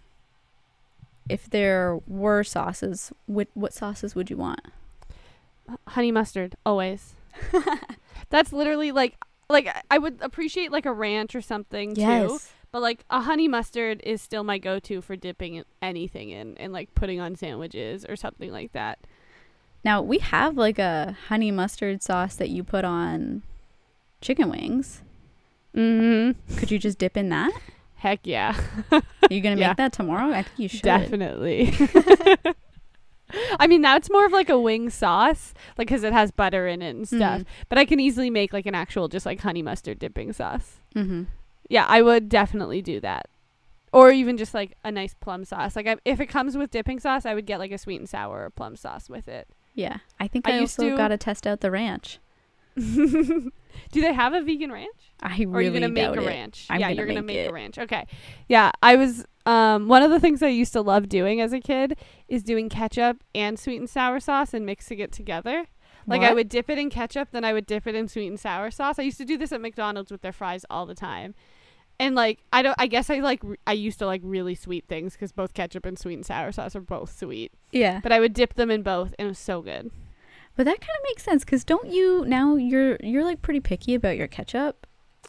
if 1.28 1.48
there 1.48 1.98
were 2.06 2.42
sauces, 2.44 3.12
what 3.26 3.48
what 3.54 3.72
sauces 3.72 4.14
would 4.14 4.30
you 4.30 4.36
want? 4.36 4.60
honey 5.86 6.10
mustard 6.10 6.56
always 6.66 7.14
that's 8.30 8.52
literally 8.52 8.90
like 8.92 9.16
like 9.48 9.66
I- 9.68 9.82
i 9.92 9.96
would 9.98 10.18
appreciate 10.20 10.72
like 10.72 10.84
a 10.86 10.92
ranch 10.92 11.34
or 11.36 11.40
something 11.40 11.94
too 11.94 12.00
but 12.72 12.82
like 12.82 13.04
a 13.10 13.20
honey 13.20 13.46
mustard 13.48 14.00
is 14.04 14.20
still 14.20 14.42
my 14.44 14.58
go-to 14.58 15.00
for 15.00 15.14
dipping 15.14 15.62
anything 15.80 16.30
in 16.30 16.56
and 16.58 16.72
like 16.72 16.92
putting 16.94 17.20
on 17.20 17.36
sandwiches 17.36 18.04
or 18.04 18.16
something 18.16 18.50
like 18.50 18.72
that 18.72 18.98
Now 19.84 20.00
we 20.02 20.18
have 20.18 20.56
like 20.56 20.78
a 20.78 21.16
honey 21.28 21.50
mustard 21.50 22.02
sauce 22.02 22.36
that 22.36 22.50
you 22.50 22.62
put 22.64 22.84
on 22.84 23.42
chicken 24.20 24.48
wings. 24.50 25.02
mm-hmm 25.74 26.56
Could 26.56 26.70
you 26.70 26.78
just 26.78 26.98
dip 26.98 27.16
in 27.16 27.28
that? 27.30 27.52
heck 27.96 28.20
yeah 28.24 28.56
Are 28.90 29.02
you 29.30 29.40
gonna 29.40 29.56
Yeah. 29.56 29.68
make 29.68 29.76
that 29.76 29.92
tomorrow? 29.92 30.30
I 30.32 30.42
think 30.42 30.58
you 30.58 30.68
should. 30.68 30.82
definitely 30.82 31.72
i 33.58 33.66
mean 33.66 33.80
that's 33.80 34.10
more 34.10 34.26
of 34.26 34.32
like 34.32 34.50
a 34.50 34.58
wing 34.58 34.90
sauce 34.90 35.54
like 35.78 35.86
because 35.88 36.02
it 36.02 36.12
has 36.12 36.30
butter 36.30 36.66
in 36.66 36.82
it 36.82 36.90
and 36.94 37.06
stuff 37.08 37.40
Mhm. 37.40 37.46
but 37.70 37.78
i 37.78 37.84
can 37.86 37.98
easily 38.00 38.28
make 38.28 38.52
like 38.52 38.66
an 38.66 38.74
actual 38.74 39.08
just 39.08 39.24
like 39.24 39.40
honey 39.40 39.62
mustard 39.62 39.98
dipping 39.98 40.32
sauce 40.32 40.78
Mm-hmm. 40.94 41.22
Yeah, 41.70 41.86
I 41.88 42.02
would 42.02 42.28
definitely 42.28 42.82
do 42.82 43.00
that. 43.00 43.28
Or 43.94 44.10
even 44.10 44.36
just 44.36 44.52
like 44.52 44.76
a 44.84 44.92
nice 44.92 45.14
plum 45.14 45.46
sauce. 45.46 45.74
Like 45.74 45.86
I, 45.86 45.96
if 46.04 46.20
it 46.20 46.26
comes 46.26 46.54
with 46.54 46.70
dipping 46.70 47.00
sauce, 47.00 47.24
I 47.24 47.32
would 47.32 47.46
get 47.46 47.58
like 47.60 47.72
a 47.72 47.78
sweet 47.78 47.98
and 47.98 48.06
sour 48.06 48.50
plum 48.50 48.76
sauce 48.76 49.08
with 49.08 49.26
it. 49.26 49.48
Yeah, 49.74 49.98
I 50.20 50.28
think 50.28 50.48
I 50.48 50.52
I, 50.52 50.60
used 50.60 50.78
also 50.78 50.90
to- 50.90 50.96
got 50.96 51.08
to 51.08 51.16
test 51.18 51.46
out 51.46 51.60
the 51.60 51.70
ranch. 51.70 52.18
do 52.76 53.50
they 53.92 54.12
have 54.12 54.32
a 54.32 54.42
vegan 54.42 54.72
ranch? 54.72 54.88
I 55.20 55.36
really 55.38 55.46
Or 55.46 55.56
are 55.56 55.62
you 55.62 55.70
gonna 55.72 55.88
make 55.88 56.08
a 56.08 56.12
it. 56.22 56.26
ranch? 56.26 56.66
I'm 56.70 56.80
yeah, 56.80 56.88
gonna 56.88 56.96
you're 56.96 57.06
gonna 57.06 57.22
make 57.22 57.36
make 57.36 57.50
a 57.50 57.52
ranch. 57.52 57.78
Okay. 57.78 58.06
Yeah, 58.48 58.70
I 58.82 58.96
was 58.96 59.24
um 59.46 59.88
one 59.88 60.02
of 60.02 60.10
the 60.10 60.20
things 60.20 60.42
I 60.42 60.48
used 60.48 60.72
to 60.74 60.80
love 60.82 61.08
doing 61.08 61.40
as 61.40 61.52
a 61.52 61.60
kid 61.60 61.96
is 62.28 62.42
doing 62.42 62.68
ketchup 62.68 63.22
and 63.34 63.58
sweet 63.58 63.78
and 63.78 63.88
sour 63.90 64.20
sauce 64.20 64.54
and 64.54 64.64
mixing 64.66 64.98
it 64.98 65.12
together. 65.12 65.66
Like 66.06 66.22
I 66.22 66.34
would 66.34 66.48
dip 66.48 66.68
it 66.68 66.78
in 66.78 66.90
ketchup, 66.90 67.28
then 67.30 67.44
I 67.44 67.52
would 67.52 67.64
dip 67.66 67.86
it 67.86 67.94
in 67.94 68.08
sweet 68.08 68.26
and 68.26 68.40
sour 68.40 68.72
sauce. 68.72 68.98
I 68.98 69.02
used 69.02 69.18
to 69.18 69.24
do 69.24 69.38
this 69.38 69.52
at 69.52 69.60
McDonald's 69.60 70.10
with 70.10 70.22
their 70.22 70.32
fries 70.32 70.64
all 70.68 70.84
the 70.84 70.96
time. 70.96 71.34
And 72.02 72.14
like 72.16 72.40
I 72.52 72.62
don't 72.62 72.74
I 72.78 72.86
guess 72.88 73.08
I 73.10 73.20
like 73.20 73.42
I 73.66 73.72
used 73.72 73.98
to 74.00 74.06
like 74.06 74.20
really 74.24 74.54
sweet 74.54 74.84
things 74.88 75.16
cuz 75.16 75.30
both 75.32 75.54
ketchup 75.54 75.86
and 75.86 75.98
sweet 75.98 76.14
and 76.14 76.26
sour 76.26 76.50
sauce 76.52 76.74
are 76.76 76.80
both 76.80 77.16
sweet. 77.16 77.52
Yeah, 77.70 78.00
But 78.02 78.12
I 78.12 78.20
would 78.20 78.34
dip 78.34 78.54
them 78.54 78.70
in 78.70 78.82
both 78.82 79.14
and 79.18 79.26
it 79.26 79.30
was 79.30 79.38
so 79.38 79.62
good. 79.62 79.90
but 80.56 80.64
that 80.64 80.80
kind 80.80 80.96
of 80.98 81.04
makes 81.10 81.22
sense 81.22 81.44
because 81.44 81.64
don't 81.64 81.90
you 81.92 82.24
now 82.26 82.56
you're 82.56 82.96
you're 83.02 83.24
like 83.24 83.40
pretty 83.40 83.60
picky 83.60 83.94
about 83.94 84.16
your 84.16 84.26
ketchup, 84.28 84.86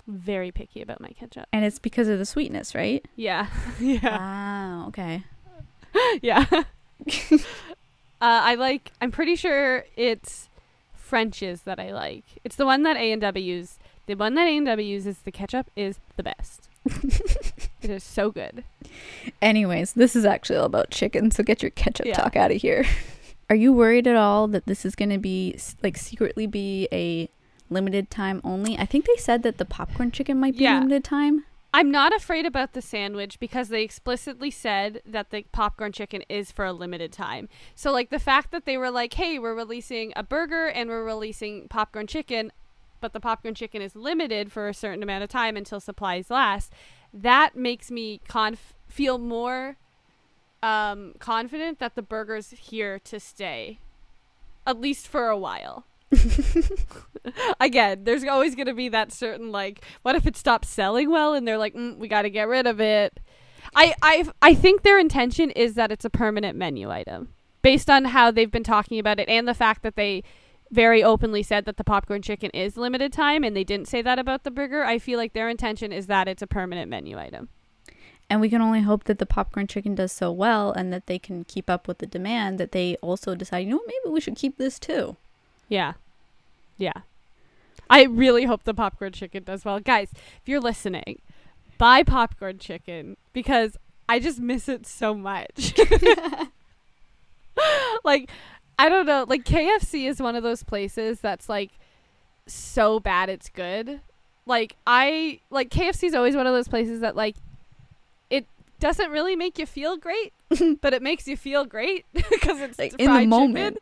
Very 0.08 0.52
picky 0.52 0.82
about 0.82 1.00
my 1.00 1.10
ketchup. 1.10 1.46
and 1.54 1.64
it's 1.64 1.80
because 1.80 2.08
of 2.08 2.18
the 2.20 2.26
sweetness, 2.26 2.74
right? 2.76 3.06
Yeah. 3.16 3.48
yeah. 3.80 4.18
Wow. 4.18 4.88
Okay. 4.88 5.24
yeah. 6.22 6.46
uh, 6.52 7.40
I 8.22 8.56
like. 8.56 8.92
I'm 9.02 9.12
pretty 9.12 9.36
sure 9.36 9.86
it's 9.96 10.50
French's 10.96 11.62
that 11.64 11.80
I 11.80 11.92
like. 11.94 12.24
It's 12.44 12.56
the 12.56 12.66
one 12.66 12.84
that 12.84 12.98
A 12.98 13.12
and 13.12 13.22
W's. 13.22 13.78
The 14.06 14.16
one 14.16 14.36
that 14.36 14.48
A 14.48 14.58
and 14.58 14.66
W 14.66 14.88
uses, 14.88 15.20
the 15.20 15.32
ketchup, 15.32 15.70
is 15.76 16.00
the 16.18 16.24
best. 16.24 16.68
it 17.82 17.90
is 17.90 18.04
so 18.04 18.32
good. 18.32 18.64
Anyways, 19.42 19.94
this 19.94 20.16
is 20.16 20.26
actually 20.26 20.58
all 20.58 20.66
about 20.66 20.90
chicken, 20.90 21.32
so 21.32 21.44
get 21.44 21.62
your 21.62 21.72
ketchup 21.72 22.06
Yeah. 22.06 22.14
talk 22.16 22.36
out 22.36 22.52
of 22.52 22.62
here. 22.62 22.86
Are 23.50 23.56
you 23.56 23.72
worried 23.74 24.08
at 24.08 24.16
all 24.16 24.48
that 24.50 24.66
this 24.66 24.86
is 24.86 24.96
going 24.96 25.10
to 25.10 25.18
be 25.18 25.56
like 25.82 25.98
secretly 25.98 26.48
be 26.48 26.88
a 26.92 27.30
limited 27.70 28.10
time 28.10 28.42
only? 28.44 28.78
I 28.78 28.86
think 28.86 29.06
they 29.06 29.16
said 29.18 29.44
that 29.44 29.58
the 29.58 29.66
popcorn 29.66 30.12
chicken 30.12 30.40
might 30.40 30.58
be 30.58 30.64
Yeah. 30.64 30.80
limited 30.80 31.04
time. 31.04 31.46
I'm 31.76 31.90
not 31.90 32.16
afraid 32.16 32.46
about 32.46 32.74
the 32.74 32.84
sandwich 32.84 33.40
because 33.40 33.70
they 33.70 33.82
explicitly 33.82 34.52
said 34.52 35.02
that 35.08 35.32
the 35.32 35.44
popcorn 35.52 35.92
chicken 35.92 36.22
is 36.30 36.52
for 36.52 36.66
a 36.66 36.74
limited 36.74 37.12
time. 37.12 37.50
So 37.74 37.92
like 37.92 38.12
the 38.12 38.20
fact 38.20 38.52
that 38.52 38.66
they 38.66 38.78
were 38.78 38.92
like, 38.92 39.14
"Hey, 39.16 39.40
we're 39.40 39.56
releasing 39.56 40.14
a 40.16 40.22
burger 40.22 40.68
and 40.68 40.88
we're 40.90 41.04
releasing 41.04 41.68
popcorn 41.70 42.06
chicken, 42.06 42.52
but 43.04 43.14
the 43.14 43.20
popcorn 43.20 43.54
chicken 43.54 43.84
is 43.84 43.96
limited 43.96 44.52
for 44.52 44.68
a 44.68 44.74
certain 44.74 45.04
amount 45.04 45.24
of 45.24 45.30
time 45.30 45.56
until 45.56 45.80
supplies 45.80 46.32
last." 46.32 46.74
That 47.14 47.56
makes 47.56 47.92
me 47.92 48.22
conf- 48.28 48.74
feel 48.88 49.20
more 49.20 49.78
um, 50.64 51.14
confident 51.20 51.80
that 51.80 51.96
the 51.96 52.02
burger's 52.02 52.52
here 52.52 52.98
to 53.00 53.20
stay, 53.20 53.80
at 54.66 54.80
least 54.80 55.08
for 55.08 55.28
a 55.28 55.38
while. 55.38 55.86
Again, 57.60 58.04
there's 58.04 58.24
always 58.24 58.56
going 58.56 58.68
to 58.68 58.74
be 58.74 58.90
that 58.90 59.12
certain 59.12 59.52
like, 59.52 59.84
what 60.04 60.16
if 60.16 60.26
it 60.26 60.38
stops 60.38 60.70
selling 60.70 61.12
well 61.12 61.34
and 61.34 61.48
they're 61.48 61.58
like, 61.58 61.76
mm, 61.76 61.98
we 61.98 62.08
got 62.08 62.22
to 62.24 62.30
get 62.30 62.48
rid 62.48 62.66
of 62.66 62.80
it. 62.80 63.20
I 63.76 63.94
I 64.02 64.26
I 64.42 64.54
think 64.54 64.84
their 64.84 65.00
intention 65.00 65.50
is 65.52 65.76
that 65.76 65.92
it's 65.92 66.06
a 66.06 66.10
permanent 66.10 66.58
menu 66.58 66.92
item, 66.92 67.34
based 67.62 67.90
on 67.90 68.06
how 68.06 68.32
they've 68.32 68.52
been 68.52 68.64
talking 68.64 69.00
about 69.00 69.20
it 69.20 69.30
and 69.30 69.48
the 69.48 69.54
fact 69.54 69.84
that 69.84 69.96
they 69.96 70.24
very 70.74 71.04
openly 71.04 71.44
said 71.44 71.66
that 71.66 71.78
the 71.78 71.84
popcorn 71.84 72.22
chicken 72.22 72.50
is 72.52 72.76
limited 72.76 73.14
time 73.14 73.44
and 73.44 73.56
they 73.56 73.64
didn't 73.64 73.88
say 73.88 74.02
that 74.02 74.20
about 74.20 74.44
the 74.44 74.52
burger. 74.52 74.84
I 74.84 75.00
feel 75.00 75.18
like 75.18 75.34
their 75.34 75.48
intention 75.48 75.94
is 75.94 76.08
that 76.08 76.28
it's 76.28 76.42
a 76.42 76.48
permanent 76.48 76.90
menu 76.90 77.18
item. 77.18 77.50
And 78.30 78.42
we 78.42 78.50
can 78.50 78.62
only 78.62 78.82
hope 78.82 79.04
that 79.04 79.20
the 79.20 79.26
popcorn 79.26 79.68
chicken 79.68 79.94
does 79.96 80.12
so 80.12 80.32
well 80.32 80.72
and 80.72 80.92
that 80.92 81.06
they 81.06 81.20
can 81.20 81.44
keep 81.44 81.70
up 81.70 81.88
with 81.88 82.00
the 82.00 82.08
demand 82.08 82.60
that 82.60 82.72
they 82.72 82.96
also 83.02 83.36
decide, 83.36 83.60
you 83.60 83.70
know 83.70 83.78
what, 83.78 83.88
maybe 83.88 84.12
we 84.12 84.20
should 84.20 84.36
keep 84.36 84.58
this 84.58 84.80
too. 84.80 85.16
Yeah. 85.70 85.94
Yeah. 86.78 87.02
I 87.90 88.06
really 88.06 88.46
hope 88.46 88.64
the 88.64 88.74
popcorn 88.74 89.12
chicken 89.12 89.44
does 89.44 89.64
well. 89.64 89.80
Guys, 89.80 90.10
if 90.14 90.48
you're 90.48 90.60
listening, 90.60 91.22
buy 91.78 92.02
popcorn 92.02 92.58
chicken 92.58 93.18
because 93.34 93.78
I 94.10 94.20
just 94.20 94.40
miss 94.40 94.68
it 94.68 94.88
so 94.88 95.14
much. 95.14 95.76
like, 98.04 98.30
I 98.84 98.90
don't 98.90 99.06
know. 99.06 99.26
Like, 99.26 99.46
KFC 99.46 100.10
is 100.10 100.22
one 100.22 100.36
of 100.36 100.44
those 100.44 100.62
places 100.62 101.22
that's 101.22 101.48
like 101.48 101.72
so 102.48 103.00
bad 103.00 103.30
it's 103.30 103.48
good. 103.48 104.02
Like, 104.46 104.76
I, 104.86 105.40
like, 105.50 105.70
KFC 105.70 106.04
is 106.04 106.14
always 106.14 106.36
one 106.36 106.48
of 106.48 106.54
those 106.54 106.68
places 106.68 107.00
that, 107.00 107.16
like, 107.16 107.38
it 108.30 108.46
doesn't 108.82 109.10
really 109.10 109.38
make 109.38 109.58
you 109.58 109.66
feel 109.66 109.96
great, 109.96 110.34
but 110.82 110.94
it 110.94 111.02
makes 111.02 111.30
you 111.30 111.38
feel 111.38 111.64
great 111.64 112.06
because 112.14 112.60
it's 112.60 112.78
Like, 112.78 112.92
fried 113.08 113.24
in 113.24 113.30
the 113.30 113.36
chicken. 113.48 113.78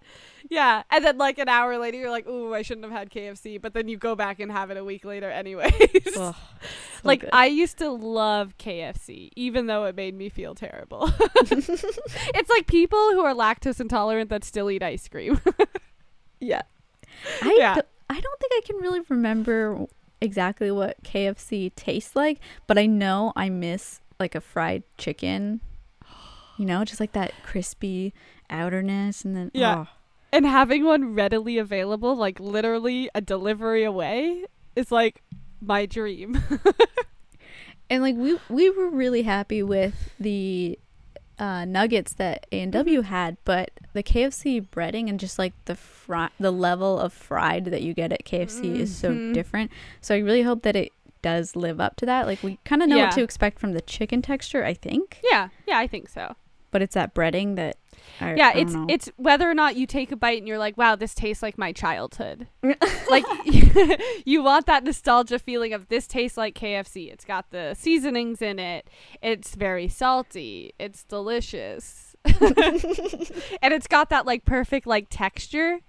Yeah, 0.53 0.83
and 0.91 1.05
then 1.05 1.17
like 1.17 1.39
an 1.39 1.47
hour 1.47 1.77
later, 1.77 1.97
you're 1.97 2.09
like, 2.09 2.27
"Ooh, 2.27 2.53
I 2.53 2.61
shouldn't 2.61 2.83
have 2.83 2.91
had 2.91 3.09
KFC," 3.09 3.59
but 3.61 3.73
then 3.73 3.87
you 3.87 3.95
go 3.95 4.15
back 4.15 4.41
and 4.41 4.51
have 4.51 4.69
it 4.69 4.75
a 4.75 4.83
week 4.83 5.05
later, 5.05 5.29
anyways. 5.31 5.71
Ugh, 5.73 6.13
so 6.17 6.35
like 7.05 7.21
good. 7.21 7.29
I 7.31 7.45
used 7.45 7.77
to 7.77 7.89
love 7.89 8.57
KFC, 8.57 9.29
even 9.37 9.67
though 9.67 9.85
it 9.85 9.95
made 9.95 10.13
me 10.13 10.27
feel 10.27 10.53
terrible. 10.53 11.09
it's 11.19 12.49
like 12.49 12.67
people 12.67 12.99
who 13.11 13.21
are 13.21 13.33
lactose 13.33 13.79
intolerant 13.79 14.29
that 14.29 14.43
still 14.43 14.69
eat 14.69 14.83
ice 14.83 15.07
cream. 15.07 15.39
yeah. 16.41 16.63
I, 17.41 17.55
Yeah. 17.57 17.75
do- 17.75 17.81
I 18.09 18.19
don't 18.19 18.39
think 18.41 18.51
I 18.53 18.61
can 18.65 18.75
really 18.77 18.99
remember 19.07 19.85
exactly 20.19 20.69
what 20.69 21.01
KFC 21.03 21.71
tastes 21.75 22.13
like, 22.13 22.39
but 22.67 22.77
I 22.77 22.87
know 22.87 23.31
I 23.37 23.47
miss 23.49 24.01
like 24.19 24.35
a 24.35 24.41
fried 24.41 24.83
chicken. 24.97 25.61
You 26.57 26.65
know, 26.65 26.83
just 26.83 26.99
like 26.99 27.13
that 27.13 27.31
crispy 27.41 28.13
outerness 28.49 29.23
and 29.23 29.33
then 29.35 29.51
Yeah. 29.53 29.85
oh. 29.87 29.97
And 30.33 30.45
having 30.45 30.83
one 30.85 31.13
readily 31.15 31.57
available, 31.57 32.15
like 32.15 32.39
literally 32.39 33.09
a 33.15 33.21
delivery 33.21 33.83
away, 33.83 34.45
is 34.75 34.91
like 34.91 35.21
my 35.61 35.85
dream. 35.85 36.41
And 37.89 38.01
like 38.01 38.15
we 38.15 38.37
we 38.47 38.69
were 38.69 38.89
really 38.89 39.23
happy 39.23 39.61
with 39.61 40.11
the 40.17 40.79
uh, 41.37 41.65
nuggets 41.65 42.13
that 42.13 42.45
A 42.53 42.61
and 42.61 42.71
W 42.71 43.01
had, 43.01 43.35
but 43.43 43.71
the 43.91 44.01
KFC 44.01 44.65
breading 44.65 45.09
and 45.09 45.19
just 45.19 45.37
like 45.37 45.51
the 45.65 45.75
fry, 45.75 46.29
the 46.39 46.51
level 46.51 46.97
of 46.97 47.11
fried 47.11 47.65
that 47.65 47.81
you 47.81 47.93
get 47.93 48.13
at 48.13 48.23
KFC 48.23 48.75
is 48.77 48.95
so 48.95 49.15
Mhm. 49.15 49.33
different. 49.33 49.71
So 49.99 50.15
I 50.15 50.19
really 50.19 50.43
hope 50.43 50.61
that 50.61 50.77
it 50.77 50.93
does 51.21 51.55
live 51.57 51.81
up 51.81 51.97
to 51.97 52.05
that. 52.05 52.27
Like 52.27 52.41
we 52.41 52.59
kind 52.63 52.81
of 52.81 52.87
know 52.87 52.95
Yeah. 52.97 53.05
what 53.07 53.15
to 53.15 53.23
expect 53.23 53.59
from 53.59 53.73
the 53.73 53.81
chicken 53.81 54.21
texture, 54.21 54.63
I 54.63 54.73
think, 54.73 55.19
yeah, 55.29 55.49
yeah, 55.67 55.77
I 55.77 55.87
think 55.87 56.07
so. 56.07 56.35
but 56.71 56.81
it's 56.81 56.93
that 56.93 57.13
breading 57.13 57.57
that. 57.57 57.75
I, 58.19 58.35
yeah 58.35 58.51
I 58.53 58.57
it's 58.59 58.73
know. 58.73 58.85
it's 58.89 59.09
whether 59.17 59.49
or 59.49 59.53
not 59.53 59.75
you 59.75 59.85
take 59.87 60.11
a 60.11 60.15
bite 60.15 60.39
and 60.39 60.47
you're 60.47 60.57
like 60.57 60.77
wow 60.77 60.95
this 60.95 61.13
tastes 61.13 61.41
like 61.43 61.57
my 61.57 61.71
childhood. 61.71 62.47
Like 63.09 63.25
you 64.25 64.41
want 64.43 64.65
that 64.67 64.83
nostalgia 64.83 65.37
feeling 65.39 65.73
of 65.73 65.89
this 65.89 66.07
tastes 66.07 66.37
like 66.37 66.55
kfc 66.55 67.11
it's 67.11 67.25
got 67.25 67.49
the 67.51 67.73
seasonings 67.73 68.41
in 68.41 68.57
it. 68.59 68.87
It's 69.21 69.55
very 69.55 69.87
salty. 69.89 70.73
It's 70.79 71.03
delicious. 71.03 72.15
And 73.61 73.73
it's 73.73 73.87
got 73.87 74.09
that 74.09 74.25
like 74.25 74.45
perfect 74.45 74.87
like 74.87 75.07
texture 75.09 75.79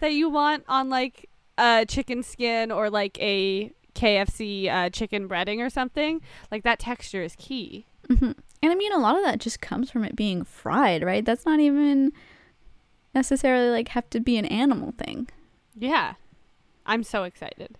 that 0.00 0.12
you 0.12 0.28
want 0.28 0.64
on 0.68 0.88
like 0.90 1.28
a 1.58 1.84
chicken 1.88 2.22
skin 2.22 2.70
or 2.70 2.90
like 2.90 3.18
a 3.20 3.70
kfc 3.94 4.68
uh, 4.70 4.90
chicken 4.90 5.28
breading 5.28 5.64
or 5.64 5.70
something. 5.70 6.20
Like 6.50 6.62
that 6.64 6.78
texture 6.78 7.22
is 7.22 7.34
key. 7.36 7.86
Mhm. 8.08 8.36
And 8.62 8.72
I 8.72 8.74
mean, 8.74 8.92
a 8.92 8.98
lot 8.98 9.16
of 9.16 9.24
that 9.24 9.38
just 9.40 9.60
comes 9.60 9.90
from 9.90 10.04
it 10.04 10.16
being 10.16 10.42
fried, 10.44 11.02
right? 11.02 11.24
That's 11.24 11.44
not 11.46 11.60
even 11.60 12.12
necessarily 13.14 13.70
like 13.70 13.88
have 13.88 14.08
to 14.10 14.20
be 14.20 14.36
an 14.36 14.44
animal 14.46 14.92
thing. 14.98 15.28
yeah 15.74 16.14
i'm 16.84 17.02
so 17.02 17.22
excited 17.24 17.76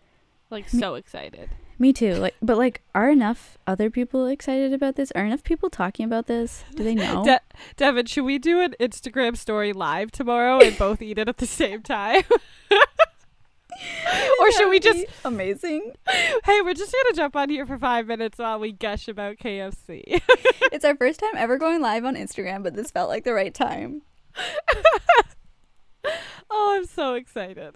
like 0.50 0.72
Me- 0.72 0.80
so 0.80 0.94
excited 0.94 1.50
Me 1.78 1.92
too. 1.92 2.14
Like, 2.14 2.34
but 2.40 2.56
like, 2.56 2.80
are 2.94 3.10
enough 3.10 3.58
other 3.66 3.90
people 3.90 4.26
excited 4.28 4.72
about 4.72 4.96
this? 4.96 5.12
Are 5.14 5.26
enough 5.26 5.44
people 5.44 5.68
talking 5.68 6.06
about 6.06 6.26
this? 6.26 6.64
Do 6.74 6.82
they 6.82 6.94
know? 7.04 7.22
De- 7.22 7.38
Devin, 7.76 8.06
should 8.06 8.24
we 8.24 8.38
do 8.38 8.62
an 8.62 8.74
Instagram 8.80 9.36
story 9.36 9.74
live 9.74 10.10
tomorrow 10.10 10.58
and 10.58 10.78
both 10.78 11.02
eat 11.02 11.18
it 11.18 11.28
at 11.28 11.36
the 11.36 11.44
same 11.46 11.82
time? 11.82 12.22
or 14.40 14.52
should 14.52 14.68
we 14.68 14.80
just 14.80 15.04
amazing? 15.24 15.92
hey, 16.44 16.60
we're 16.62 16.74
just 16.74 16.92
gonna 16.92 17.14
jump 17.14 17.36
on 17.36 17.48
here 17.48 17.66
for 17.66 17.78
five 17.78 18.06
minutes 18.06 18.38
while 18.38 18.58
we 18.58 18.72
gush 18.72 19.08
about 19.08 19.36
KFC. 19.36 20.02
it's 20.72 20.84
our 20.84 20.96
first 20.96 21.20
time 21.20 21.36
ever 21.36 21.58
going 21.58 21.80
live 21.80 22.04
on 22.04 22.14
Instagram, 22.14 22.62
but 22.62 22.74
this 22.74 22.90
felt 22.90 23.08
like 23.08 23.24
the 23.24 23.32
right 23.32 23.54
time. 23.54 24.02
oh, 26.50 26.74
I'm 26.76 26.84
so 26.86 27.14
excited. 27.14 27.74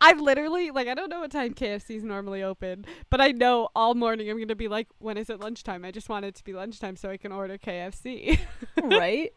I'm 0.00 0.18
literally 0.20 0.70
like 0.70 0.88
I 0.88 0.94
don't 0.94 1.10
know 1.10 1.20
what 1.20 1.30
time 1.30 1.54
KFC's 1.54 2.04
normally 2.04 2.42
open, 2.42 2.84
but 3.10 3.20
I 3.20 3.32
know 3.32 3.68
all 3.74 3.94
morning 3.94 4.30
I'm 4.30 4.38
gonna 4.38 4.54
be 4.54 4.68
like, 4.68 4.88
when 4.98 5.16
is 5.16 5.30
it 5.30 5.40
lunchtime? 5.40 5.84
I 5.84 5.90
just 5.90 6.08
want 6.08 6.24
it 6.24 6.34
to 6.36 6.44
be 6.44 6.52
lunchtime 6.52 6.96
so 6.96 7.10
I 7.10 7.16
can 7.16 7.32
order 7.32 7.58
KFC. 7.58 8.38
right? 8.82 9.32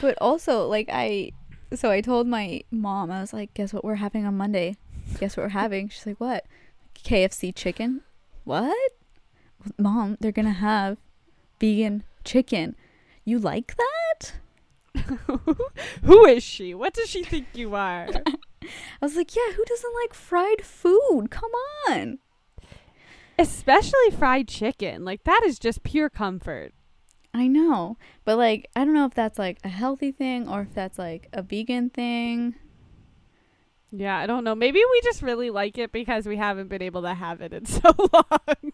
But 0.00 0.18
also, 0.20 0.66
like, 0.66 0.88
I, 0.92 1.32
so 1.74 1.90
I 1.90 2.00
told 2.00 2.26
my 2.26 2.62
mom, 2.70 3.10
I 3.10 3.20
was 3.20 3.32
like, 3.32 3.54
guess 3.54 3.72
what 3.72 3.84
we're 3.84 3.96
having 3.96 4.24
on 4.26 4.36
Monday? 4.36 4.76
Guess 5.18 5.36
what 5.36 5.44
we're 5.44 5.50
having? 5.50 5.88
She's 5.88 6.06
like, 6.06 6.20
what? 6.20 6.46
KFC 6.94 7.54
chicken? 7.54 8.02
What? 8.44 8.92
Mom, 9.76 10.16
they're 10.20 10.32
gonna 10.32 10.52
have 10.52 10.98
vegan 11.60 12.04
chicken. 12.24 12.76
You 13.24 13.38
like 13.38 13.74
that? 13.76 14.32
Who 16.04 16.24
is 16.24 16.42
she? 16.42 16.74
What 16.74 16.94
does 16.94 17.08
she 17.08 17.22
think 17.22 17.48
you 17.54 17.74
are? 17.74 18.08
I 18.62 18.68
was 19.02 19.16
like, 19.16 19.34
yeah, 19.34 19.52
who 19.54 19.64
doesn't 19.64 19.94
like 20.02 20.14
fried 20.14 20.62
food? 20.64 21.28
Come 21.30 21.50
on. 21.88 22.18
Especially 23.38 24.10
fried 24.10 24.48
chicken. 24.48 25.04
Like 25.04 25.24
that 25.24 25.42
is 25.44 25.58
just 25.58 25.82
pure 25.82 26.10
comfort. 26.10 26.72
I 27.34 27.46
know. 27.46 27.96
But 28.24 28.38
like, 28.38 28.68
I 28.74 28.84
don't 28.84 28.94
know 28.94 29.04
if 29.06 29.14
that's 29.14 29.38
like 29.38 29.58
a 29.64 29.68
healthy 29.68 30.12
thing 30.12 30.48
or 30.48 30.62
if 30.62 30.74
that's 30.74 30.98
like 30.98 31.28
a 31.32 31.42
vegan 31.42 31.90
thing. 31.90 32.54
Yeah, 33.90 34.16
I 34.18 34.26
don't 34.26 34.44
know. 34.44 34.54
Maybe 34.54 34.80
we 34.90 35.00
just 35.02 35.22
really 35.22 35.50
like 35.50 35.78
it 35.78 35.92
because 35.92 36.26
we 36.26 36.36
haven't 36.36 36.68
been 36.68 36.82
able 36.82 37.02
to 37.02 37.14
have 37.14 37.40
it 37.40 37.52
in 37.52 37.64
so 37.66 37.90
long. 38.12 38.72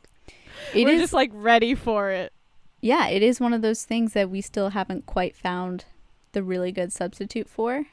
It 0.73 0.85
We're 0.85 0.95
is 0.95 1.01
just 1.01 1.13
like 1.13 1.31
ready 1.33 1.75
for 1.75 2.11
it. 2.11 2.33
yeah, 2.81 3.09
it 3.09 3.23
is 3.23 3.41
one 3.41 3.53
of 3.53 3.63
those 3.63 3.85
things 3.85 4.13
that 4.15 4.31
we 4.31 4.41
still 4.41 4.71
haven't 4.71 5.07
quite 5.07 5.37
found 5.37 5.85
the 6.33 6.43
really 6.43 6.73
good 6.73 6.93
substitute 6.93 7.49
for. 7.49 7.85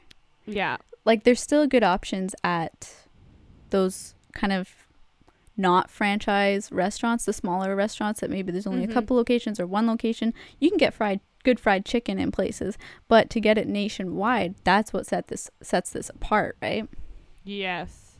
Yeah. 0.46 0.78
Like 1.04 1.24
there's 1.24 1.40
still 1.40 1.66
good 1.66 1.84
options 1.84 2.34
at 2.42 2.94
those 3.70 4.14
kind 4.32 4.52
of 4.52 4.70
not 5.56 5.90
franchise 5.90 6.70
restaurants, 6.72 7.24
the 7.24 7.32
smaller 7.32 7.76
restaurants 7.76 8.20
that 8.20 8.30
maybe 8.30 8.50
there's 8.52 8.66
only 8.66 8.86
Mhm. 8.86 8.90
a 8.90 8.92
couple 8.94 9.16
locations 9.16 9.60
or 9.60 9.66
one 9.66 9.86
location. 9.86 10.32
You 10.58 10.70
can 10.70 10.78
get 10.78 10.94
fried 10.94 11.20
good 11.44 11.58
fried 11.58 11.84
chicken 11.84 12.18
in 12.20 12.30
places, 12.30 12.78
but 13.08 13.28
to 13.30 13.40
get 13.40 13.58
it 13.58 13.66
nationwide, 13.66 14.54
that's 14.64 14.92
what 14.92 15.06
set 15.06 15.26
this 15.28 15.50
sets 15.60 15.90
this 15.90 16.08
apart, 16.08 16.56
right? 16.62 16.88
Yes. 17.44 18.16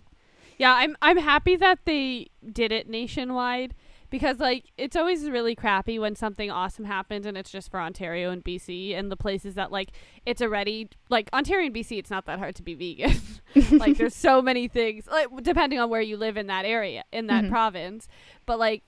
Yeah, 0.59 0.75
I'm 0.75 0.97
I'm 1.01 1.19
happy 1.19 1.57
that 1.57 1.81
they 1.85 2.29
did 2.53 2.73
it 2.73 2.89
nationwide 2.89 3.75
because 4.13 4.39
like 4.39 4.67
it's 4.79 4.95
always 4.95 5.29
really 5.29 5.57
crappy 5.57 5.99
when 5.99 6.15
something 6.15 6.49
awesome 6.53 6.85
happens 6.85 7.27
and 7.27 7.37
it's 7.37 7.51
just 7.51 7.69
for 7.69 7.81
Ontario 7.81 8.31
and 8.31 8.45
BC 8.45 8.97
and 8.97 9.11
the 9.11 9.17
places 9.17 9.57
that 9.57 9.73
like 9.73 9.91
it's 10.25 10.41
already 10.41 10.89
like 11.11 11.29
Ontario 11.33 11.67
and 11.67 11.75
BC 11.75 11.99
it's 11.99 12.11
not 12.11 12.27
that 12.27 12.39
hard 12.39 12.55
to 12.55 12.63
be 12.63 12.75
vegan. 12.75 13.17
like 13.81 13.97
there's 13.97 14.15
so 14.15 14.41
many 14.41 14.69
things 14.69 15.09
like 15.11 15.27
depending 15.43 15.81
on 15.81 15.91
where 15.91 16.01
you 16.01 16.17
live 16.17 16.37
in 16.37 16.47
that 16.47 16.65
area 16.65 17.03
in 17.13 17.27
that 17.27 17.45
Mhm. 17.45 17.49
province. 17.51 18.07
But 18.47 18.61
like 18.61 18.85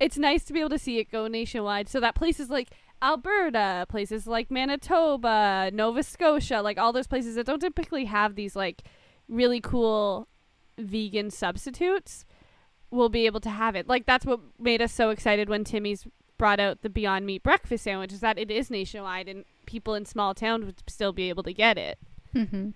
it's 0.00 0.16
nice 0.16 0.44
to 0.44 0.52
be 0.54 0.60
able 0.60 0.70
to 0.70 0.78
see 0.78 0.98
it 0.98 1.10
go 1.10 1.26
nationwide 1.28 1.88
so 1.88 2.00
that 2.00 2.14
places 2.14 2.48
like 2.48 2.70
Alberta, 3.02 3.84
places 3.88 4.26
like 4.26 4.50
Manitoba, 4.50 5.70
Nova 5.72 6.02
Scotia, 6.02 6.62
like 6.62 6.78
all 6.78 6.92
those 6.92 7.06
places 7.06 7.34
that 7.34 7.46
don't 7.46 7.60
typically 7.60 8.06
have 8.06 8.34
these 8.36 8.56
like 8.56 8.82
really 9.28 9.60
cool 9.60 10.28
vegan 10.78 11.30
substitutes 11.30 12.24
will 12.90 13.08
be 13.08 13.26
able 13.26 13.40
to 13.40 13.50
have 13.50 13.74
it. 13.76 13.88
Like 13.88 14.06
that's 14.06 14.24
what 14.24 14.40
made 14.58 14.80
us 14.82 14.92
so 14.92 15.10
excited 15.10 15.48
when 15.48 15.64
Timmy's 15.64 16.06
brought 16.38 16.60
out 16.60 16.82
the 16.82 16.88
Beyond 16.88 17.26
Meat 17.26 17.42
breakfast 17.42 17.84
sandwich 17.84 18.12
is 18.12 18.20
that 18.20 18.38
it 18.38 18.50
is 18.50 18.70
nationwide 18.70 19.28
and 19.28 19.44
people 19.66 19.94
in 19.94 20.04
small 20.06 20.34
towns 20.34 20.64
would 20.64 20.82
still 20.88 21.12
be 21.12 21.28
able 21.28 21.42
to 21.42 21.52
get 21.52 21.76
it. 21.76 21.98
Mm-hmm. 22.34 22.70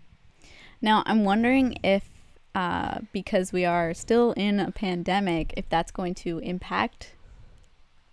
Now, 0.80 1.02
I'm 1.06 1.24
wondering 1.24 1.78
if, 1.84 2.08
uh, 2.54 2.98
because 3.12 3.52
we 3.52 3.64
are 3.64 3.94
still 3.94 4.32
in 4.32 4.58
a 4.58 4.72
pandemic, 4.72 5.54
if 5.56 5.68
that's 5.68 5.92
going 5.92 6.14
to 6.16 6.38
impact 6.40 7.14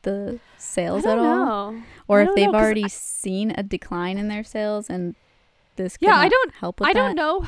the 0.03 0.39
sales 0.57 1.05
at 1.05 1.17
all, 1.17 1.71
know. 1.73 1.81
or 2.07 2.21
if 2.21 2.29
they've 2.35 2.49
know, 2.51 2.57
already 2.57 2.87
seen 2.87 3.51
a 3.57 3.63
decline 3.63 4.17
in 4.17 4.27
their 4.29 4.43
sales 4.43 4.89
and 4.89 5.15
this 5.75 5.97
Yeah, 5.99 6.15
I 6.15 6.29
don't- 6.29 6.53
help 6.53 6.79
with 6.79 6.87
I 6.89 6.93
that. 6.93 6.99
don't 6.99 7.15
know 7.15 7.45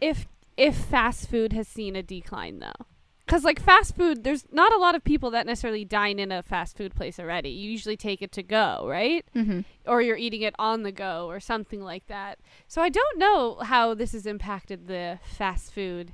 if 0.00 0.26
if 0.56 0.76
fast 0.76 1.28
food 1.30 1.52
has 1.52 1.66
seen 1.66 1.96
a 1.96 2.02
decline 2.02 2.58
though. 2.58 2.86
Cuz 3.26 3.42
like 3.42 3.58
fast 3.58 3.96
food 3.96 4.22
there's 4.22 4.44
not 4.52 4.72
a 4.72 4.76
lot 4.78 4.94
of 4.94 5.02
people 5.02 5.30
that 5.30 5.46
necessarily 5.46 5.84
dine 5.84 6.18
in 6.18 6.30
a 6.30 6.42
fast 6.42 6.76
food 6.76 6.94
place 6.94 7.18
already. 7.18 7.48
You 7.48 7.70
usually 7.70 7.96
take 7.96 8.20
it 8.20 8.32
to 8.32 8.42
go, 8.42 8.84
right? 8.86 9.24
Mm-hmm. 9.34 9.60
Or 9.86 10.02
you're 10.02 10.16
eating 10.18 10.42
it 10.42 10.54
on 10.58 10.82
the 10.82 10.92
go 10.92 11.26
or 11.26 11.40
something 11.40 11.82
like 11.82 12.06
that. 12.08 12.38
So 12.68 12.82
I 12.82 12.90
don't 12.90 13.18
know 13.18 13.56
how 13.62 13.94
this 13.94 14.12
has 14.12 14.26
impacted 14.26 14.88
the 14.88 15.18
fast 15.24 15.72
food 15.72 16.12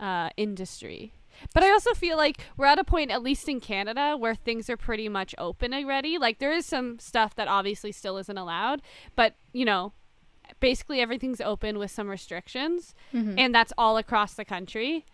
uh, 0.00 0.30
industry. 0.36 1.12
But 1.54 1.62
I 1.62 1.70
also 1.70 1.92
feel 1.92 2.16
like 2.16 2.38
we're 2.56 2.66
at 2.66 2.78
a 2.78 2.84
point, 2.84 3.10
at 3.10 3.22
least 3.22 3.46
in 3.48 3.60
Canada, 3.60 4.16
where 4.16 4.34
things 4.34 4.70
are 4.70 4.76
pretty 4.76 5.08
much 5.08 5.34
open 5.38 5.74
already. 5.74 6.16
Like 6.18 6.38
there 6.38 6.52
is 6.52 6.64
some 6.66 6.98
stuff 6.98 7.34
that 7.36 7.46
obviously 7.46 7.92
still 7.92 8.16
isn't 8.16 8.38
allowed, 8.38 8.80
but 9.14 9.34
you 9.52 9.64
know, 9.66 9.92
basically 10.60 11.00
everything's 11.00 11.40
open 11.42 11.78
with 11.78 11.90
some 11.90 12.08
restrictions, 12.08 12.94
Mm-hmm. 13.12 13.38
and 13.38 13.54
that's 13.54 13.72
all 13.76 13.96
across 13.98 14.34
the 14.34 14.44
country. 14.44 15.04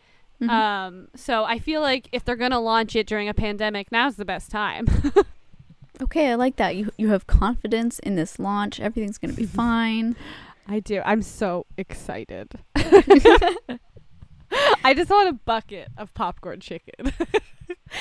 Mhm. 0.42 0.50
Um, 0.50 1.08
so 1.14 1.44
I 1.44 1.58
feel 1.60 1.80
like 1.80 2.08
if 2.12 2.24
they're 2.24 2.36
gonna 2.36 2.60
launch 2.60 2.96
it 2.96 3.06
during 3.06 3.28
a 3.28 3.34
pandemic, 3.34 3.92
now's 3.92 4.16
the 4.16 4.24
best 4.24 4.50
time. 4.50 4.86
okay, 6.02 6.30
I 6.32 6.34
like 6.34 6.56
that. 6.56 6.74
You 6.74 6.90
you 6.98 7.10
have 7.10 7.26
confidence 7.26 7.98
in 8.00 8.16
this 8.16 8.38
launch. 8.38 8.80
Everything's 8.80 9.18
gonna 9.18 9.32
be 9.34 9.46
fine. 9.62 10.16
I 10.66 10.80
do. 10.80 11.00
I'm 11.04 11.22
so 11.22 11.66
excited. 11.76 12.48
I 14.84 14.94
just 14.94 15.10
want 15.10 15.28
a 15.28 15.32
bucket 15.32 15.88
of 15.96 16.12
popcorn 16.14 16.60
chicken. 16.60 17.12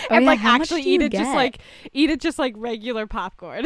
Oh, 0.09 0.15
and 0.15 0.23
yeah, 0.23 0.31
like 0.31 0.39
how 0.39 0.55
actually 0.55 0.81
eat 0.83 1.01
it 1.01 1.11
just 1.11 1.33
like 1.33 1.59
eat 1.93 2.09
it 2.09 2.19
just 2.21 2.39
like 2.39 2.53
regular 2.57 3.07
popcorn. 3.07 3.65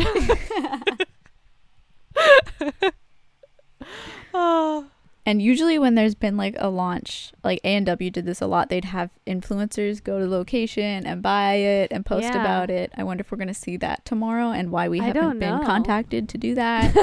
oh. 4.33 4.85
And 5.27 5.41
usually 5.41 5.79
when 5.79 5.95
there's 5.95 6.13
been 6.13 6.37
like 6.37 6.55
a 6.59 6.69
launch, 6.69 7.31
like 7.43 7.59
A 7.63 7.69
and 7.75 7.85
W 7.87 8.11
did 8.11 8.25
this 8.25 8.41
a 8.41 8.47
lot. 8.47 8.69
They'd 8.69 8.85
have 8.85 9.09
influencers 9.25 10.03
go 10.03 10.19
to 10.19 10.25
the 10.25 10.31
location 10.31 11.05
and 11.05 11.21
buy 11.23 11.53
it 11.55 11.91
and 11.91 12.05
post 12.05 12.25
Yeah. 12.25 12.39
about 12.41 12.69
it. 12.69 12.91
I 12.95 13.03
wonder 13.03 13.21
if 13.21 13.31
we're 13.31 13.39
gonna 13.39 13.53
see 13.55 13.75
that 13.77 14.05
tomorrow 14.05 14.51
and 14.51 14.71
why 14.71 14.87
we 14.87 15.01
I 15.01 15.05
haven't 15.05 15.39
been 15.39 15.65
contacted 15.65 16.29
to 16.29 16.37
do 16.37 16.53
that. 16.55 16.93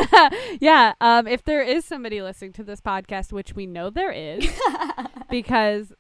yeah, 0.61 0.93
um 1.01 1.27
if 1.27 1.43
there 1.45 1.63
is 1.63 1.85
somebody 1.85 2.23
listening 2.23 2.53
to 2.55 2.63
this 2.65 2.81
podcast, 2.81 3.33
which 3.33 3.55
we 3.55 3.67
know 3.67 3.91
there 3.91 4.13
is, 4.13 4.47
because 5.31 5.93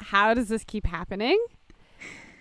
how 0.00 0.34
does 0.34 0.48
this 0.48 0.62
keep 0.64 0.86
happening? 0.86 1.38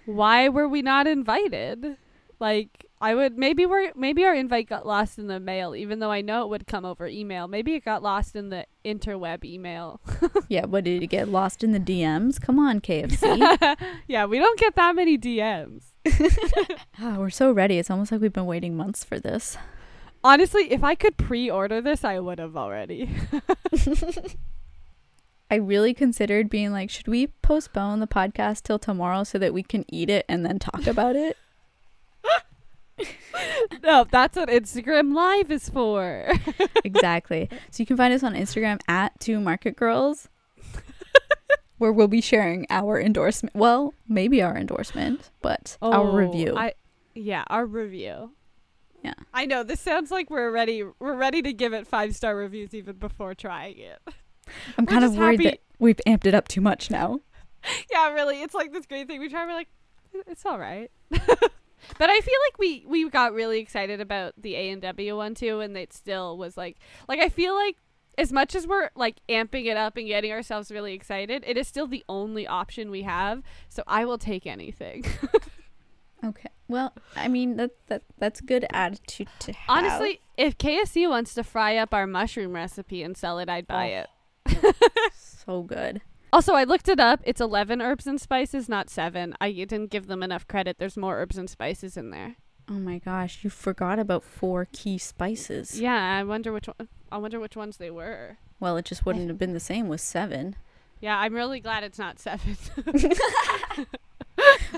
Why 0.06 0.48
were 0.48 0.68
we 0.70 0.82
not 0.82 1.08
invited? 1.08 1.98
Like 2.40 2.86
I 3.00 3.14
would 3.14 3.38
maybe 3.38 3.68
we're 3.68 3.92
maybe 3.96 4.26
our 4.26 4.34
invite 4.34 4.68
got 4.68 4.88
lost 4.88 5.20
in 5.20 5.28
the 5.28 5.40
mail, 5.40 5.76
even 5.76 6.00
though 6.00 6.10
I 6.10 6.22
know 6.22 6.44
it 6.44 6.50
would 6.50 6.66
come 6.66 6.84
over 6.84 7.06
email. 7.06 7.48
Maybe 7.48 7.76
it 7.76 7.86
got 7.86 8.02
lost 8.02 8.36
in 8.36 8.50
the 8.50 8.66
interweb 8.84 9.46
email. 9.46 10.02
yeah, 10.50 10.66
what 10.66 10.84
did 10.84 11.04
it 11.04 11.08
get 11.08 11.30
lost 11.30 11.64
in 11.64 11.74
the 11.74 11.80
DMs? 11.80 12.42
Come 12.42 12.58
on, 12.58 12.82
KFC. 12.82 13.78
yeah, 14.08 14.26
we 14.26 14.40
don't 14.40 14.60
get 14.60 14.76
that 14.76 14.96
many 14.96 15.16
DMs. 15.16 15.92
oh, 16.08 16.68
ah, 17.00 17.18
we're 17.20 17.30
so 17.30 17.52
ready. 17.52 17.78
It's 17.78 17.92
almost 17.92 18.12
like 18.12 18.20
we've 18.20 18.34
been 18.34 18.48
waiting 18.48 18.76
months 18.76 19.04
for 19.04 19.20
this. 19.20 19.58
Honestly, 20.24 20.72
if 20.72 20.84
I 20.84 20.96
could 20.96 21.18
pre-order 21.18 21.80
this, 21.82 22.04
I 22.04 22.20
would 22.20 22.40
have 22.40 22.58
already. 22.58 23.12
I 25.50 25.56
really 25.56 25.94
considered 25.94 26.50
being 26.50 26.72
like, 26.72 26.90
should 26.90 27.08
we 27.08 27.28
postpone 27.28 28.00
the 28.00 28.08
podcast 28.08 28.64
till 28.64 28.80
tomorrow 28.80 29.24
so 29.24 29.38
that 29.38 29.54
we 29.54 29.64
can 29.64 29.86
eat 29.88 30.10
it 30.10 30.26
and 30.28 30.46
then 30.46 30.58
talk 30.60 30.88
about 30.88 31.16
it? 31.16 31.38
no, 33.84 34.06
that's 34.10 34.36
what 34.36 34.50
Instagram 34.50 35.14
Live 35.14 35.52
is 35.52 35.70
for. 35.70 36.32
exactly. 36.84 37.50
So 37.72 37.82
you 37.82 37.86
can 37.86 37.98
find 37.98 38.14
us 38.14 38.24
on 38.24 38.34
Instagram 38.34 38.80
at 38.88 39.20
two 39.20 39.40
market 39.40 39.76
girls, 39.76 40.30
where 41.78 41.92
we'll 41.92 42.08
be 42.08 42.22
sharing 42.22 42.66
our 42.70 43.00
endorsement. 43.00 43.56
Well, 43.56 43.94
maybe 44.08 44.42
our 44.42 44.56
endorsement, 44.56 45.32
but 45.42 45.78
our 45.82 46.08
oh, 46.08 46.14
review. 46.14 46.54
Oh, 46.56 46.60
I, 46.60 46.74
yeah, 47.14 47.44
our 47.48 47.66
review. 47.66 48.32
Yeah. 49.04 49.14
I 49.34 49.46
know 49.46 49.64
this 49.64 49.80
sounds 49.80 50.12
like 50.12 50.30
we're 50.30 50.52
ready. 50.52 50.84
We're 51.00 51.16
ready 51.16 51.42
to 51.44 51.54
give 51.54 51.74
it 51.74 51.88
five 51.88 52.16
star 52.16 52.36
reviews 52.36 52.74
even 52.74 52.98
before 52.98 53.36
trying 53.36 53.78
it. 53.78 54.00
I'm 54.78 54.86
we're 54.86 54.92
kind 54.92 55.06
of 55.06 55.16
worried 55.16 55.42
happy- 55.42 55.50
that 55.52 55.60
we've 55.80 56.00
amped 56.08 56.26
it 56.26 56.34
up 56.34 56.48
too 56.48 56.62
much 56.62 56.90
now. 56.90 57.20
yeah, 57.92 58.12
really, 58.12 58.42
it's 58.42 58.54
like 58.54 58.74
this 58.74 58.86
great 58.86 59.08
thing. 59.08 59.20
We 59.20 59.30
try. 59.30 59.46
We're 59.46 59.54
like, 59.54 59.70
it's 60.26 60.46
all 60.46 60.58
right. 60.58 60.90
But 62.00 62.10
I 62.10 62.20
feel 62.22 62.40
like 62.48 62.58
we 62.60 62.84
we 62.88 63.10
got 63.10 63.34
really 63.34 63.60
excited 63.60 64.02
about 64.02 64.34
the 64.38 64.56
A 64.56 64.70
and 64.72 64.82
W 64.82 65.16
one 65.18 65.36
too, 65.36 65.60
and 65.60 65.78
it 65.78 65.94
still 65.94 66.38
was 66.38 66.58
like 66.58 66.78
like 67.08 67.20
I 67.20 67.30
feel 67.30 67.54
like 67.56 67.78
as 68.18 68.34
much 68.34 68.56
as 68.56 68.66
we're 68.66 68.90
like 68.96 69.18
amping 69.30 69.66
it 69.68 69.78
up 69.78 69.96
and 69.96 70.08
getting 70.08 70.32
ourselves 70.32 70.72
really 70.72 70.94
excited, 70.94 71.44
it 71.46 71.56
is 71.58 71.68
still 71.68 71.86
the 71.88 72.04
only 72.10 72.48
option 72.48 72.90
we 72.90 73.04
have. 73.04 73.44
So 73.70 73.84
I 73.88 74.06
will 74.06 74.18
take 74.18 74.46
anything. 74.48 75.06
Okay. 76.26 76.50
Well, 76.68 76.94
I 77.16 77.28
mean 77.28 77.58
that 77.58 77.72
that 77.88 78.02
that's 78.18 78.40
a 78.40 78.44
good 78.44 78.66
attitude 78.72 79.28
to 79.40 79.54
have. 79.54 79.70
Honestly, 79.70 80.20
if 80.36 80.58
KFC 80.58 81.08
wants 81.08 81.36
to 81.36 81.44
fry 81.44 81.78
up 81.78 81.94
our 81.94 82.08
mushroom 82.08 82.54
recipe 82.54 83.04
and 83.04 83.16
sell 83.16 83.38
it, 83.38 83.50
I'd 83.50 83.68
buy 83.68 84.04
Oh. 84.48 84.52
it. 84.52 84.76
so 85.16 85.62
good. 85.62 86.02
Also, 86.34 86.54
I 86.54 86.63
looked 86.63 86.90
it 86.90 87.00
up. 87.00 87.22
It's 87.24 87.40
11 87.42 87.82
herbs 87.82 88.06
and 88.06 88.20
spices, 88.20 88.68
not 88.68 88.90
7. 88.90 89.34
I 89.40 89.52
didn't 89.52 89.88
give 89.92 90.08
them 90.08 90.22
enough 90.22 90.48
credit. 90.48 90.78
There's 90.78 90.98
more 90.98 91.18
herbs 91.20 91.38
and 91.38 91.50
spices 91.50 91.96
in 91.98 92.10
there. 92.12 92.36
Oh 92.70 92.74
my 92.74 92.98
gosh, 93.00 93.44
you 93.44 93.50
forgot 93.50 93.98
about 93.98 94.26
four 94.26 94.68
key 94.74 94.98
spices. 94.98 95.80
Yeah, 95.80 96.18
I 96.20 96.24
wonder 96.24 96.52
which 96.52 96.68
one 96.68 96.90
I 97.10 97.18
wonder 97.18 97.40
which 97.40 97.56
ones 97.56 97.78
they 97.78 97.90
were. 97.90 98.38
Well, 98.60 98.76
it 98.76 98.84
just 98.84 99.06
wouldn't 99.06 99.30
have 99.30 99.38
been 99.38 99.54
the 99.54 99.60
same 99.62 99.88
with 99.88 100.02
seven. 100.02 100.58
Yeah, 101.00 101.18
I'm 101.18 101.34
really 101.34 101.62
glad 101.62 101.84
it's 101.84 102.00
not 102.00 102.20
7. 102.20 102.58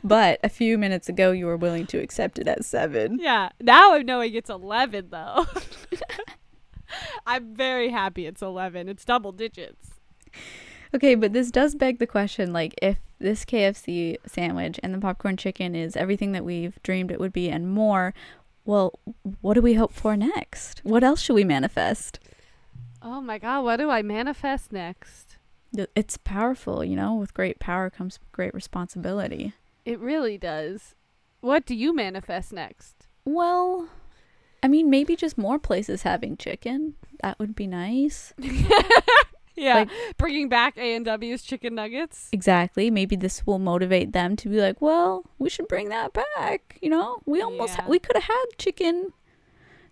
But 0.03 0.39
a 0.43 0.49
few 0.49 0.77
minutes 0.77 1.09
ago, 1.09 1.31
you 1.31 1.45
were 1.45 1.57
willing 1.57 1.85
to 1.88 1.97
accept 1.97 2.39
it 2.39 2.47
as 2.47 2.65
seven. 2.65 3.19
yeah, 3.19 3.49
now 3.59 3.93
I'm 3.93 4.05
knowing 4.05 4.33
it's 4.33 4.49
11 4.49 5.07
though. 5.09 5.45
I'm 7.27 7.53
very 7.55 7.89
happy 7.89 8.25
it's 8.25 8.41
11. 8.41 8.88
It's 8.88 9.03
double 9.03 9.31
digits. 9.31 9.89
Okay, 10.93 11.15
but 11.15 11.34
this 11.34 11.52
does 11.52 11.75
beg 11.75 11.99
the 11.99 12.08
question 12.08 12.52
like, 12.52 12.73
if 12.82 12.97
this 13.19 13.45
KFC 13.45 14.17
sandwich 14.25 14.80
and 14.82 14.93
the 14.93 14.99
popcorn 14.99 15.38
chicken 15.38 15.75
is 15.75 15.95
everything 15.95 16.32
that 16.32 16.45
we've 16.45 16.82
dreamed 16.84 17.12
it 17.12 17.19
would 17.19 17.34
be 17.34 17.49
and 17.49 17.69
more, 17.69 18.13
well, 18.65 18.99
what 19.41 19.54
do 19.54 19.62
we 19.62 19.75
hope 19.75 19.93
for 19.93 20.15
next? 20.17 20.82
What 20.84 21.04
else 21.04 21.21
should 21.21 21.34
we 21.36 21.43
manifest? 21.43 22.19
Oh 23.02 23.21
my 23.21 23.38
god, 23.38 23.63
what 23.63 23.78
do 23.78 23.89
I 23.89 24.02
manifest 24.02 24.71
next? 24.71 25.38
It's 25.95 26.17
powerful, 26.17 26.84
you 26.84 26.95
know, 26.95 27.13
with 27.15 27.34
great 27.34 27.60
power 27.60 27.89
comes 27.89 28.19
great 28.32 28.54
responsibility. 28.54 29.54
It 29.86 29.99
really 29.99 30.38
does. 30.38 30.95
What 31.41 31.65
do 31.65 31.75
you 31.75 31.95
manifest 31.95 32.52
next? 32.52 33.08
Well, 33.23 33.88
I 34.63 34.67
mean, 34.67 34.89
maybe 34.89 35.15
just 35.15 35.38
more 35.38 35.60
places 35.60 36.02
having 36.02 36.36
chicken. 36.36 36.95
That 37.21 37.38
would 37.39 37.56
be 37.56 37.67
nice. 37.67 38.34
Yeah, 39.59 39.75
Like- 39.75 39.89
bringing 40.17 40.49
back 40.49 40.77
A 40.77 40.95
and 40.95 41.03
W's 41.05 41.41
chicken 41.43 41.75
nuggets. 41.75 42.29
Exactly. 42.31 42.89
Maybe 42.89 43.15
this 43.15 43.45
will 43.45 43.59
motivate 43.59 44.11
them 44.13 44.35
to 44.37 44.49
be 44.49 44.59
like, 44.61 44.81
well, 44.81 45.23
we 45.37 45.49
should 45.49 45.67
bring 45.67 45.89
that 45.89 46.13
back. 46.13 46.77
You 46.81 46.89
know, 46.89 47.17
we 47.25 47.41
almost 47.41 47.75
ha- 47.75 47.85
we 47.87 47.99
could 47.99 48.15
have 48.15 48.23
had 48.23 48.45
chicken, 48.57 49.13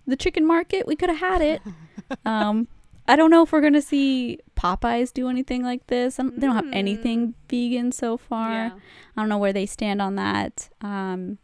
the 0.05 0.15
chicken 0.15 0.45
market. 0.45 0.87
We 0.87 0.95
could 0.95 1.09
have 1.09 1.19
had 1.19 1.41
it. 1.41 1.61
um, 2.25 2.67
I 3.09 3.15
don't 3.15 3.29
know 3.31 3.43
if 3.43 3.51
we're 3.51 3.61
gonna 3.61 3.81
see 3.81 4.39
Popeyes 4.57 5.13
do 5.13 5.29
anything 5.29 5.63
like 5.63 5.87
this. 5.87 6.15
Don't- 6.17 6.39
They 6.39 6.45
don't 6.47 6.55
have 6.55 6.73
anything 6.73 7.35
vegan 7.49 7.91
so 7.91 8.17
far. 8.17 8.51
Yeah. 8.51 8.71
I 9.15 9.21
don't 9.21 9.29
know 9.29 9.37
where 9.37 9.53
they 9.53 9.65
stand 9.65 10.01
on 10.01 10.15
that. 10.15 10.69
Um, 10.81 11.37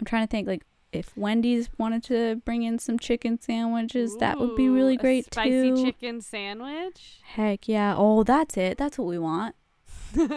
I'm 0.00 0.06
trying 0.06 0.26
to 0.26 0.30
think 0.30 0.48
like 0.48 0.62
if 0.92 1.16
Wendy's 1.16 1.70
wanted 1.78 2.02
to 2.04 2.36
bring 2.44 2.62
in 2.62 2.78
some 2.78 2.98
chicken 2.98 3.40
sandwiches, 3.40 4.16
that 4.18 4.38
would 4.38 4.54
be 4.54 4.68
really 4.68 4.94
Ooh, 4.94 4.98
a 4.98 5.02
great 5.02 5.24
spicy 5.26 5.70
too. 5.70 5.84
chicken 5.84 6.20
sandwich. 6.20 7.20
Heck 7.22 7.66
yeah! 7.68 7.94
Oh, 7.96 8.22
that's 8.22 8.56
it. 8.56 8.78
That's 8.78 8.98
what 8.98 9.08
we 9.08 9.18
want. 9.18 9.54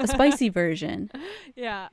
A 0.01 0.07
spicy 0.07 0.49
version. 0.49 1.11
Yeah. 1.55 1.89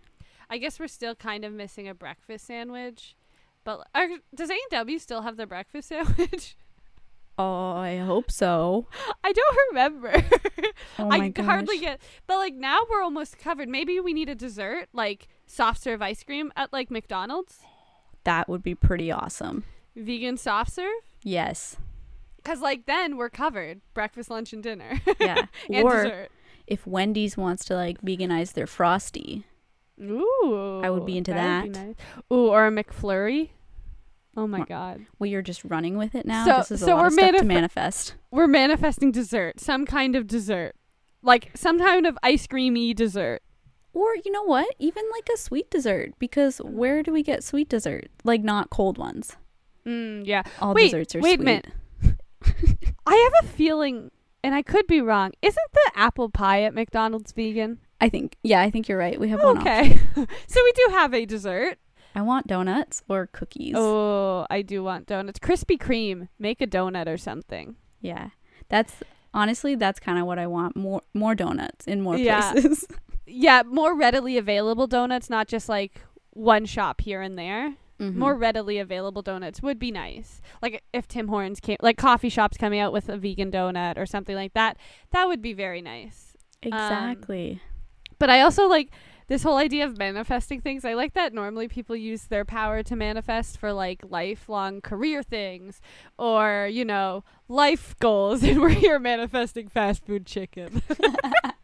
I 0.49 0.59
guess 0.59 0.79
we're 0.79 0.87
still 0.89 1.15
kind 1.15 1.45
of 1.45 1.53
missing 1.53 1.89
a 1.89 1.95
breakfast 1.95 2.47
sandwich. 2.47 3.17
But 3.65 3.89
are, 3.95 4.09
does 4.35 4.51
A&W 4.51 4.99
still 4.99 5.23
have 5.23 5.37
the 5.37 5.47
breakfast 5.47 5.89
sandwich? 5.89 6.57
Oh, 7.39 7.73
I 7.73 7.97
hope 7.97 8.31
so. 8.31 8.87
I 9.25 9.33
don't 9.33 9.57
remember. 9.71 10.13
Oh 10.99 11.07
my 11.07 11.17
I 11.17 11.29
gosh. 11.29 11.47
hardly 11.47 11.79
get. 11.79 12.01
But 12.27 12.37
like 12.37 12.55
now 12.55 12.81
we're 12.91 13.03
almost 13.03 13.39
covered. 13.39 13.69
Maybe 13.69 13.99
we 13.99 14.13
need 14.13 14.29
a 14.29 14.35
dessert, 14.35 14.89
like 14.93 15.29
soft 15.47 15.83
serve 15.83 16.03
ice 16.03 16.23
cream 16.23 16.53
at 16.55 16.73
like 16.73 16.91
McDonald's. 16.91 17.61
That 18.25 18.49
would 18.49 18.63
be 18.63 18.75
pretty 18.75 19.11
awesome. 19.11 19.65
Vegan 19.97 20.37
soft 20.37 20.73
serve. 20.73 20.93
Yes. 21.23 21.77
Cause 22.45 22.61
like 22.61 22.87
then 22.87 23.17
we're 23.17 23.31
covered. 23.31 23.81
Breakfast, 23.95 24.31
lunch, 24.31 24.53
and 24.53 24.63
dinner. 24.63 25.01
Yeah. 25.21 25.47
and 25.71 25.85
or 25.85 26.03
dessert. 26.05 26.29
if 26.67 26.87
Wendy's 26.87 27.37
wants 27.37 27.65
to 27.67 27.75
like 27.75 28.01
veganize 28.03 28.53
their 28.55 28.67
frosty. 28.67 29.45
Ooh. 30.01 30.81
I 30.83 30.91
would 30.91 31.07
be 31.07 31.17
into 31.19 31.31
would 31.33 31.39
that. 31.39 31.69
nice. 31.69 31.95
Ooh, 32.33 32.49
or 32.49 32.67
a 32.67 32.71
McFlurry. 32.71 33.51
Oh 34.37 34.47
my 34.47 34.65
god. 34.65 35.05
Well, 35.19 35.29
you're 35.29 35.43
just 35.43 35.63
running 35.65 35.99
with 35.99 36.15
it 36.15 36.25
now. 36.27 36.45
So- 36.47 36.57
this 36.59 36.71
is 36.73 36.83
a 36.83 36.87
so 36.87 36.93
lot 36.97 37.01
we're 37.03 37.07
of 37.09 37.13
stuff 37.13 37.37
to 37.37 37.45
manifest. 37.45 38.15
We're 38.31 38.47
manifesting 38.49 39.13
dessert. 39.13 39.61
Some 39.61 39.85
kind 39.87 40.17
of 40.17 40.27
dessert. 40.27 40.75
Like 41.23 41.51
some 41.55 41.79
kind 41.79 42.07
of 42.07 42.19
ice 42.23 42.47
creamy 42.47 42.95
dessert. 42.95 43.43
Or 43.95 44.15
you 44.25 44.31
know 44.33 44.43
what? 44.45 44.75
Even 44.79 45.05
like 45.13 45.29
a 45.33 45.37
sweet 45.37 45.71
dessert. 45.71 46.13
Because 46.19 46.59
where 46.59 47.03
do 47.03 47.13
we 47.13 47.23
get 47.23 47.45
sweet 47.45 47.69
dessert? 47.69 48.09
Like 48.25 48.43
not 48.43 48.71
cold 48.71 48.97
ones. 48.99 49.37
Mm, 49.87 50.27
yeah. 50.27 50.43
All 50.61 50.75
Wait, 50.75 50.85
desserts 50.87 51.15
are 51.15 51.21
sweet. 51.21 51.39
wait 51.39 51.41
a 51.41 51.43
minute. 51.43 51.67
I 53.07 53.15
have 53.15 53.45
a 53.45 53.53
feeling, 53.53 54.11
and 54.45 54.55
I 54.55 54.63
could 54.63 54.87
be 54.87 55.01
wrong. 55.01 55.33
Isn't 55.43 55.73
the 55.73 55.91
apple 55.95 56.29
pie 56.31 56.63
at 56.63 56.75
McDonald's 56.75 57.33
vegan? 57.33 57.79
I 58.01 58.09
think. 58.09 58.37
Yeah, 58.43 58.61
I 58.61 58.71
think 58.71 58.89
you're 58.89 58.99
right. 58.99 59.19
We 59.19 59.29
have 59.29 59.43
one. 59.43 59.59
Okay. 59.59 59.99
so 60.47 60.65
we 60.65 60.73
do 60.73 60.89
have 60.93 61.13
a 61.15 61.25
dessert. 61.27 61.79
I 62.15 62.23
want 62.23 62.47
donuts 62.47 63.03
or 63.09 63.27
cookies. 63.29 63.75
Oh, 63.77 64.47
I 64.51 64.63
do 64.63 64.83
want 64.85 65.07
donuts. 65.07 65.39
Krispy 65.39 65.79
Kreme. 65.79 66.29
Make 66.39 66.61
a 66.61 66.67
donut 66.67 67.07
or 67.09 67.17
something. 67.17 67.77
Yeah. 68.01 68.31
That's 68.69 68.95
honestly 69.33 69.75
that's 69.77 69.99
kind 69.99 70.19
of 70.19 70.27
what 70.27 70.39
I 70.39 70.47
want. 70.47 70.77
More 70.77 71.03
more 71.15 71.35
donuts 71.35 71.87
in 71.87 72.03
more 72.03 72.17
Yeah. 72.17 72.53
places. 72.53 72.87
Yeah, 73.35 73.63
more 73.65 73.97
readily 73.97 74.37
available 74.37 74.87
donuts, 74.87 75.31
not 75.31 75.49
just 75.49 75.69
like 75.69 76.01
one 76.31 76.65
shop 76.67 77.01
here 77.01 77.21
and 77.23 77.39
there. 77.39 77.75
Mhm. 78.01 78.17
More 78.17 78.35
readily 78.37 78.79
available 78.79 79.23
donuts 79.23 79.63
would 79.63 79.79
be 79.79 79.91
nice. 79.91 80.41
Like 80.61 80.83
if 80.93 81.07
Tim 81.07 81.29
Hortons 81.29 81.61
came, 81.61 81.77
like 81.81 81.97
coffee 81.97 82.29
shops 82.29 82.57
coming 82.57 82.81
out 82.81 82.93
with 82.93 83.09
a 83.09 83.17
vegan 83.17 83.51
donut 83.51 83.97
or 83.97 84.07
something 84.07 84.35
like 84.35 84.55
that, 84.55 84.77
that 85.11 85.29
would 85.29 85.41
be 85.41 85.53
very 85.53 85.81
nice. 85.81 86.37
Exactly. 86.63 87.61
But 88.19 88.31
I 88.31 88.41
also 88.41 88.67
like 88.69 88.91
this 89.29 89.43
whole 89.45 89.57
idea 89.57 89.85
of 89.85 89.99
manifesting 89.99 90.61
things. 90.61 90.85
I 90.85 90.95
like 90.95 91.15
that 91.15 91.33
normally 91.33 91.69
people 91.69 91.97
use 91.97 92.25
their 92.25 92.45
power 92.45 92.83
to 92.83 92.97
manifest 92.97 93.57
for 93.57 93.73
like 93.73 94.03
lifelong 94.09 94.81
career 94.81 95.23
things 95.23 95.81
or, 96.19 96.69
you 96.71 96.85
know, 96.85 97.25
life 97.49 97.95
goals. 98.01 98.43
And 98.53 98.61
we're 98.61 98.71
here 98.71 98.99
manifesting 98.99 99.69
fast 99.69 100.05
food 100.05 100.27
chicken. 100.27 100.83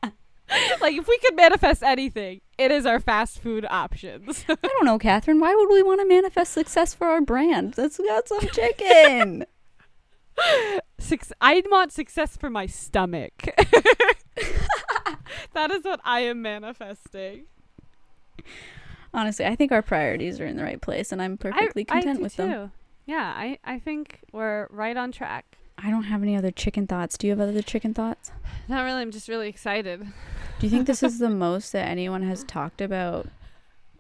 like 0.81 0.95
if 0.95 1.07
we 1.07 1.19
could 1.19 1.37
manifest 1.37 1.83
anything, 1.83 2.41
it 2.57 2.71
is 2.71 2.87
our 2.87 3.01
fast 3.01 3.39
food 3.41 3.67
options. 3.69 4.45
I 4.49 4.57
don't 4.57 4.85
know, 4.85 4.99
Catherine. 4.99 5.41
Why 5.41 5.55
would 5.55 5.71
we 5.71 5.83
want 5.83 6.01
to 6.01 6.07
manifest 6.07 6.53
success 6.53 6.95
for 6.95 7.07
our 7.07 7.21
brand? 7.21 7.75
Let's 7.77 7.99
got 7.99 8.29
some 8.29 8.41
chicken. 8.53 9.45
Suc- 10.99 11.33
I 11.41 11.63
want 11.71 11.93
success 11.93 12.37
for 12.37 12.49
my 12.49 12.67
stomach. 12.67 13.33
that 15.53 15.71
is 15.71 15.85
what 15.85 16.01
I 16.05 16.21
am 16.21 16.43
manifesting. 16.43 17.45
Honestly, 19.13 19.45
I 19.45 19.57
think 19.57 19.73
our 19.73 19.83
priorities 19.83 20.41
are 20.41 20.47
in 20.47 20.57
the 20.57 20.63
right 20.63 20.81
place, 20.81 21.13
and 21.13 21.21
I'm 21.21 21.37
perfectly 21.37 21.87
I, 21.89 21.95
I 21.95 22.01
content 22.01 22.19
do 22.19 22.23
with 22.23 22.37
them. 22.37 22.73
Yeah, 23.07 23.33
I, 23.35 23.59
I 23.65 23.79
think 23.79 24.21
we're 24.33 24.69
right 24.71 24.97
on 24.97 25.13
track. 25.13 25.58
I 25.81 25.91
don't 25.91 26.05
have 26.05 26.23
any 26.23 26.37
other 26.37 26.51
chicken 26.51 26.87
thoughts. 26.87 27.17
Do 27.17 27.29
you 27.29 27.33
have 27.37 27.41
other 27.41 27.63
chicken 27.63 27.95
thoughts? 27.95 28.33
Not 28.67 28.83
really. 28.83 29.01
I'm 29.01 29.13
just 29.13 29.29
really 29.29 29.49
excited. 29.49 30.01
Do 30.01 30.67
you 30.67 30.71
think 30.71 30.87
this 30.87 31.03
is 31.05 31.19
the 31.21 31.31
most 31.47 31.73
that 31.73 31.87
anyone 31.89 32.23
has 32.23 32.43
talked 32.45 32.81
about 32.81 33.29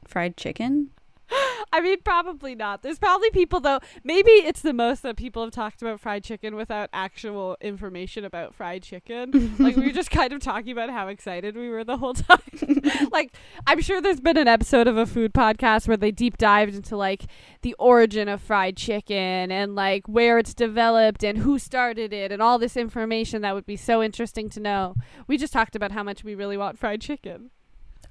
fried 0.04 0.36
chicken? 0.36 0.90
I 1.72 1.80
mean, 1.80 2.00
probably 2.02 2.54
not. 2.54 2.82
There's 2.82 2.98
probably 2.98 3.30
people 3.30 3.60
though. 3.60 3.80
Maybe 4.04 4.30
it's 4.30 4.62
the 4.62 4.72
most 4.72 5.02
that 5.02 5.16
people 5.16 5.42
have 5.42 5.52
talked 5.52 5.82
about 5.82 6.00
fried 6.00 6.24
chicken 6.24 6.56
without 6.56 6.88
actual 6.92 7.56
information 7.60 8.24
about 8.24 8.54
fried 8.54 8.82
chicken. 8.82 9.54
like 9.58 9.76
we 9.76 9.86
were 9.86 9.92
just 9.92 10.10
kind 10.10 10.32
of 10.32 10.40
talking 10.40 10.72
about 10.72 10.90
how 10.90 11.08
excited 11.08 11.56
we 11.56 11.68
were 11.68 11.84
the 11.84 11.98
whole 11.98 12.14
time. 12.14 12.38
like 13.12 13.34
I'm 13.66 13.80
sure 13.80 14.00
there's 14.00 14.20
been 14.20 14.36
an 14.36 14.48
episode 14.48 14.86
of 14.86 14.96
a 14.96 15.06
food 15.06 15.34
podcast 15.34 15.86
where 15.86 15.96
they 15.96 16.10
deep 16.10 16.38
dived 16.38 16.74
into 16.74 16.96
like 16.96 17.26
the 17.62 17.74
origin 17.78 18.28
of 18.28 18.40
fried 18.40 18.76
chicken 18.76 19.50
and 19.52 19.74
like 19.74 20.06
where 20.06 20.38
it's 20.38 20.54
developed 20.54 21.22
and 21.22 21.38
who 21.38 21.58
started 21.58 22.12
it 22.12 22.32
and 22.32 22.40
all 22.40 22.58
this 22.58 22.76
information 22.76 23.42
that 23.42 23.54
would 23.54 23.66
be 23.66 23.76
so 23.76 24.02
interesting 24.02 24.48
to 24.50 24.60
know. 24.60 24.94
We 25.26 25.36
just 25.36 25.52
talked 25.52 25.76
about 25.76 25.92
how 25.92 26.02
much 26.02 26.24
we 26.24 26.34
really 26.34 26.56
want 26.56 26.78
fried 26.78 27.00
chicken. 27.00 27.50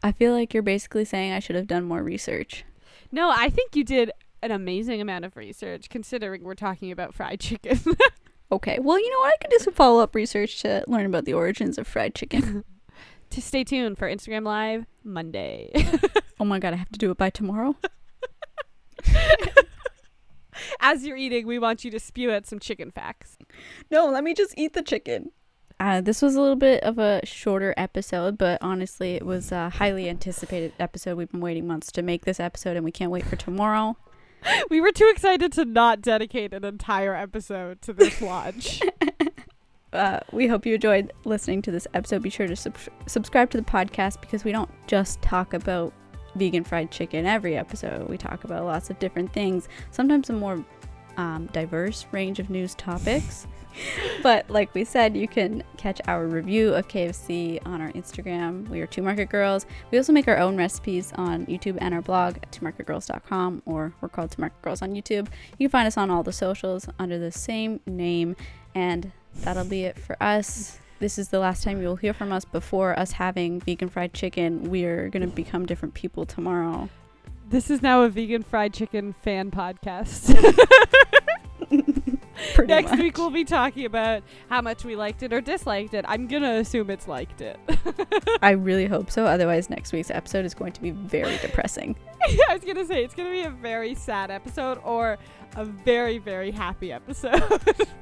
I 0.03 0.12
feel 0.12 0.34
like 0.34 0.53
you're 0.53 0.63
basically 0.63 1.06
saying 1.06 1.34
I 1.34 1.39
should 1.39 1.56
have 1.56 1.67
done 1.67 1.84
more 1.84 2.03
research. 2.03 2.63
No, 3.12 3.30
I 3.30 3.50
think 3.50 3.76
you 3.76 3.84
did 3.84 4.12
an 4.41 4.52
amazing 4.52 5.02
amount 5.02 5.26
of 5.26 5.36
research 5.36 5.89
considering 5.89 6.43
we're 6.43 6.56
talking 6.56 6.91
about 6.91 7.13
fried 7.13 7.39
chicken. 7.39 7.80
Okay, 8.50 8.80
well, 8.80 8.98
you 8.98 9.12
know 9.12 9.20
what? 9.20 9.34
I 9.34 9.38
could 9.41 9.52
do 9.52 9.60
some 9.60 9.74
follow 9.74 10.02
up 10.02 10.15
research 10.15 10.62
to 10.62 10.84
learn 10.88 11.06
about 11.06 11.26
the 11.26 11.34
origins 11.34 11.78
of 11.78 11.86
fried 11.86 12.15
chicken. 12.15 12.63
to 13.30 13.41
stay 13.41 13.65
tuned 13.65 13.98
for 13.98 14.10
Instagram 14.10 14.46
Live 14.46 14.86
Monday. 15.04 15.70
oh 16.39 16.46
my 16.46 16.58
god, 16.58 16.74
I 16.74 16.78
have 16.78 16.89
to 16.89 16.98
do 16.98 17.12
it 17.12 17.17
by 17.17 17.30
tomorrow? 17.30 17.76
As 20.80 21.06
you're 21.06 21.17
eating, 21.17 21.46
we 21.46 21.60
want 21.60 21.84
you 21.84 21.91
to 21.91 22.00
spew 22.00 22.32
out 22.32 22.48
some 22.48 22.60
chicken 22.60 22.89
facts. 22.89 23.38
No, 23.91 24.10
let 24.10 24.24
me 24.24 24.34
just 24.34 24.54
eat 24.58 24.72
the 24.74 24.82
chicken. 24.82 25.32
Uh, 25.80 26.02
this 26.02 26.22
was 26.22 26.36
a 26.36 26.42
little 26.42 26.56
bit 26.56 26.84
of 26.84 26.98
a 26.98 27.22
shorter 27.24 27.74
episode, 27.78 28.38
but 28.38 28.58
honestly, 28.62 29.16
it 29.16 29.26
was 29.26 29.52
a 29.52 29.70
highly 29.70 30.10
anticipated 30.10 30.74
episode. 30.80 31.18
We've 31.18 31.32
been 31.32 31.42
waiting 31.42 31.68
months 31.68 31.92
to 31.94 32.02
make 32.02 32.26
this 32.26 32.40
episode, 32.40 32.76
and 32.76 32.84
we 32.84 32.92
can't 32.92 33.12
wait 33.12 33.26
for 33.26 33.36
tomorrow. 33.36 33.98
We 34.70 34.80
were 34.80 34.92
too 34.92 35.10
excited 35.12 35.52
to 35.54 35.66
not 35.66 36.00
dedicate 36.00 36.54
an 36.54 36.63
entire 36.63 37.16
episode 37.16 37.82
to 37.82 37.92
this 37.92 38.22
launch. 38.22 38.82
Uh, 39.94 40.20
we 40.32 40.48
hope 40.48 40.66
you 40.66 40.76
enjoyed 40.76 41.13
listening 41.26 41.62
to 41.63 41.72
this 41.72 41.88
episode. 41.94 42.22
Be 42.22 42.30
sure 42.30 42.48
to 42.48 42.56
sub- 42.56 42.78
subscribe 43.08 43.50
to 43.52 43.58
the 43.58 43.63
podcast 43.63 44.20
because 44.22 44.44
we 44.44 44.52
don't 44.52 44.70
just 44.86 45.22
talk 45.22 45.54
about 45.54 45.94
vegan 46.36 46.63
fried 46.63 46.92
chicken 46.92 47.26
every 47.26 47.58
episode. 47.58 48.08
We 48.08 48.18
talk 48.18 48.44
about 48.44 48.66
lots 48.66 48.90
of 48.90 49.00
different 49.00 49.34
things, 49.34 49.70
sometimes 49.92 50.30
a 50.30 50.34
more 50.34 50.63
um, 51.16 51.48
diverse 51.54 52.06
range 52.12 52.40
of 52.40 52.50
news 52.50 52.76
topics. 52.76 53.48
but 54.24 54.50
like 54.50 54.74
we 54.74 54.84
said, 54.84 55.16
you 55.16 55.28
can 55.28 55.63
catch 55.78 56.02
our 56.08 56.26
review 56.26 56.74
of 56.74 56.88
KFC 56.88 57.66
on 57.66 57.82
our 57.82 57.92
Instagram. 57.92 58.68
We 58.70 58.82
are 58.82 58.88
Two 58.88 59.02
Market 59.02 59.30
Girls. 59.30 59.66
We 59.92 59.98
also 59.98 60.13
make 60.13 60.28
our 60.28 60.38
own 60.38 60.58
recipes 60.58 61.13
on 61.16 61.46
YouTube 61.46 61.78
and 61.80 61.94
our 61.94 62.02
blog 62.02 62.38
at 62.38 62.52
twomarketgirls.com, 62.52 63.63
or 63.66 63.94
we're 64.02 64.10
called 64.10 64.32
Two 64.32 64.42
Market 64.42 64.62
Girls 64.62 64.82
on 64.82 64.92
YouTube. 64.94 65.28
You 65.58 65.68
can 65.68 65.72
find 65.72 65.88
us 65.88 65.98
on 65.98 66.10
all 66.10 66.24
the 66.24 66.34
socials 66.34 66.88
under 67.00 67.18
the 67.20 67.32
same 67.32 67.80
name, 67.86 68.36
and 68.76 69.12
that'll 69.42 69.66
be 69.66 69.84
it 69.84 69.98
for 69.98 70.22
us. 70.22 70.80
This 71.00 71.20
is 71.20 71.30
the 71.30 71.40
last 71.40 71.63
time 71.63 71.82
you'll 71.82 71.96
hear 71.96 72.13
from 72.13 72.32
us 72.32 72.44
before 72.44 72.98
us 72.98 73.12
having 73.12 73.60
vegan 73.60 73.90
fried 73.90 74.13
chicken. 74.13 74.70
We're 74.70 75.10
gonna 75.10 75.28
become 75.28 75.66
different 75.66 75.94
people 75.94 76.26
tomorrow. 76.26 76.90
this 77.50 77.70
is 77.70 77.82
now 77.82 78.02
a 78.02 78.10
vegan 78.10 78.44
fried 78.44 78.74
chicken 78.74 79.13
fan 79.13 79.52
podcast. 79.52 80.36
Pretty 82.54 82.73
Next 82.73 82.91
much. 82.91 83.00
week 83.00 83.17
we'll 83.17 83.30
be 83.30 83.43
talking 83.43 83.86
about 83.86 84.23
how 84.50 84.62
much 84.62 84.84
we 84.86 84.95
liked 84.95 85.23
it 85.23 85.34
or 85.34 85.41
disliked 85.41 85.93
it. 85.93 86.06
I'm 86.08 86.28
gonna 86.28 86.56
assume 86.56 86.89
it's 86.89 87.08
liked 87.08 87.41
it. 87.41 87.60
I 88.41 88.52
really 88.52 88.86
hope 88.86 89.10
so. 89.12 89.26
Otherwise, 89.26 89.69
next 89.69 89.91
week's 89.91 90.12
episode 90.12 90.45
is 90.45 90.54
going 90.54 90.73
to 90.73 90.82
be 90.82 90.91
very 90.91 91.38
depressing. 91.41 91.95
I 92.50 92.54
was 92.54 92.63
gonna 92.63 92.86
say 92.86 93.04
it's 93.04 93.13
gonna 93.15 93.32
be 93.32 93.41
a 93.41 93.50
very 93.50 93.95
sad 93.95 94.32
episode 94.32 94.80
or 94.84 95.17
a 95.56 95.65
very 95.65 96.17
very 96.17 96.52
happy 96.52 96.91
episode. 96.91 97.41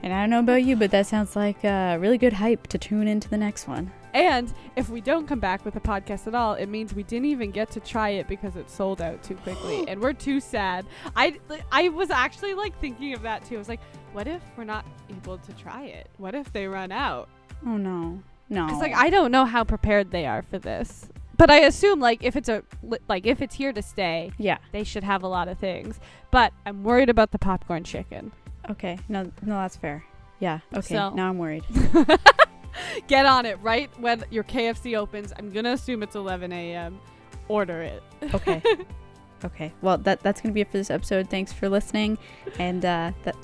And 0.04 0.13
I 0.13 0.21
don't 0.21 0.30
know 0.30 0.39
about 0.39 0.63
you, 0.63 0.76
but 0.76 0.91
that 0.91 1.08
sounds 1.08 1.36
like 1.36 1.63
a 1.63 1.98
really 2.00 2.17
good 2.17 2.34
hype 2.34 2.67
to 2.67 2.78
tune 2.78 3.08
into 3.08 3.30
the 3.30 3.38
next 3.38 3.67
one. 3.67 3.91
And 4.15 4.54
if 4.78 4.89
we 4.89 5.01
don't 5.01 5.28
come 5.28 5.41
back 5.41 5.65
with 5.65 5.75
a 5.75 5.82
podcast 5.82 6.25
at 6.25 6.34
all, 6.34 6.54
it 6.54 6.67
means 6.67 6.93
we 6.95 7.04
didn't 7.04 7.25
even 7.25 7.51
get 7.51 7.69
to 7.71 7.82
try 7.82 8.12
it 8.12 8.30
because 8.30 8.56
it 8.56 8.69
sold 8.69 9.01
out 9.01 9.21
too 9.21 9.36
quickly, 9.36 9.86
and 9.89 10.01
we're 10.01 10.13
too 10.13 10.39
sad. 10.39 10.86
I 11.17 11.38
I 11.71 11.89
was 11.89 12.10
actually 12.10 12.54
like 12.54 12.80
thinking 12.80 13.13
of 13.13 13.21
that 13.23 13.43
too. 13.45 13.56
I 13.56 13.58
was 13.58 13.67
like, 13.67 13.82
what 14.13 14.28
if 14.28 14.41
we're 14.56 14.63
not 14.63 14.86
able 15.10 15.38
to 15.38 15.54
try 15.54 15.84
it? 15.84 16.10
What 16.17 16.34
if 16.34 16.51
they 16.54 16.65
run 16.65 16.93
out? 16.93 17.28
Oh 17.65 17.75
no, 17.75 18.21
no. 18.49 18.65
Because 18.65 18.80
like 18.82 18.95
I 18.95 19.10
don't 19.10 19.32
know 19.32 19.43
how 19.43 19.65
prepared 19.65 20.12
they 20.12 20.25
are 20.25 20.41
for 20.41 20.60
this. 20.60 21.10
But 21.38 21.51
I 21.51 21.65
assume 21.65 21.99
like 21.99 22.23
if 22.23 22.38
it's 22.38 22.47
a 22.47 22.63
like 23.10 23.25
if 23.28 23.41
it's 23.41 23.56
here 23.56 23.73
to 23.73 23.82
stay, 23.82 24.32
yeah. 24.38 24.60
they 24.71 24.86
should 24.86 25.04
have 25.04 25.23
a 25.23 25.28
lot 25.28 25.49
of 25.49 25.60
things. 25.60 25.99
But 26.32 26.54
I'm 26.65 26.86
worried 26.86 27.10
about 27.10 27.32
the 27.32 27.39
popcorn 27.39 27.84
chicken. 27.84 28.32
Okay. 28.69 28.97
No, 29.10 29.23
no, 29.41 29.60
that's 29.60 29.75
fair. 29.75 30.06
Yeah. 30.39 30.60
Okay. 30.73 30.95
So- 30.95 31.10
now 31.10 31.28
I'm 31.28 31.38
worried. 31.38 31.65
Get 33.08 33.26
on 33.26 33.46
it 33.46 33.60
right 33.62 33.90
when 34.00 34.24
your 34.32 34.44
KFC 34.44 34.98
opens. 34.98 35.34
I'm 35.38 35.52
gonna 35.52 35.74
assume 35.74 36.04
it's 36.04 36.16
11 36.16 36.52
a.m. 36.52 37.00
order 37.48 37.82
it. 37.82 38.04
Okay. 38.34 38.62
okay. 39.46 39.74
Well, 39.82 39.98
that 40.00 40.22
that's 40.22 40.42
gonna 40.42 40.54
be 40.54 40.62
it 40.62 40.72
for 40.72 40.78
this 40.78 40.90
episode. 40.90 41.30
Thanks 41.30 41.54
for 41.54 41.70
listening, 41.70 42.18
and 42.60 42.84
uh, 42.84 43.12
that 43.24 43.36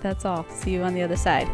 that's 0.00 0.24
all. 0.24 0.46
See 0.48 0.72
you 0.72 0.82
on 0.82 0.94
the 0.94 1.02
other 1.02 1.16
side. 1.16 1.48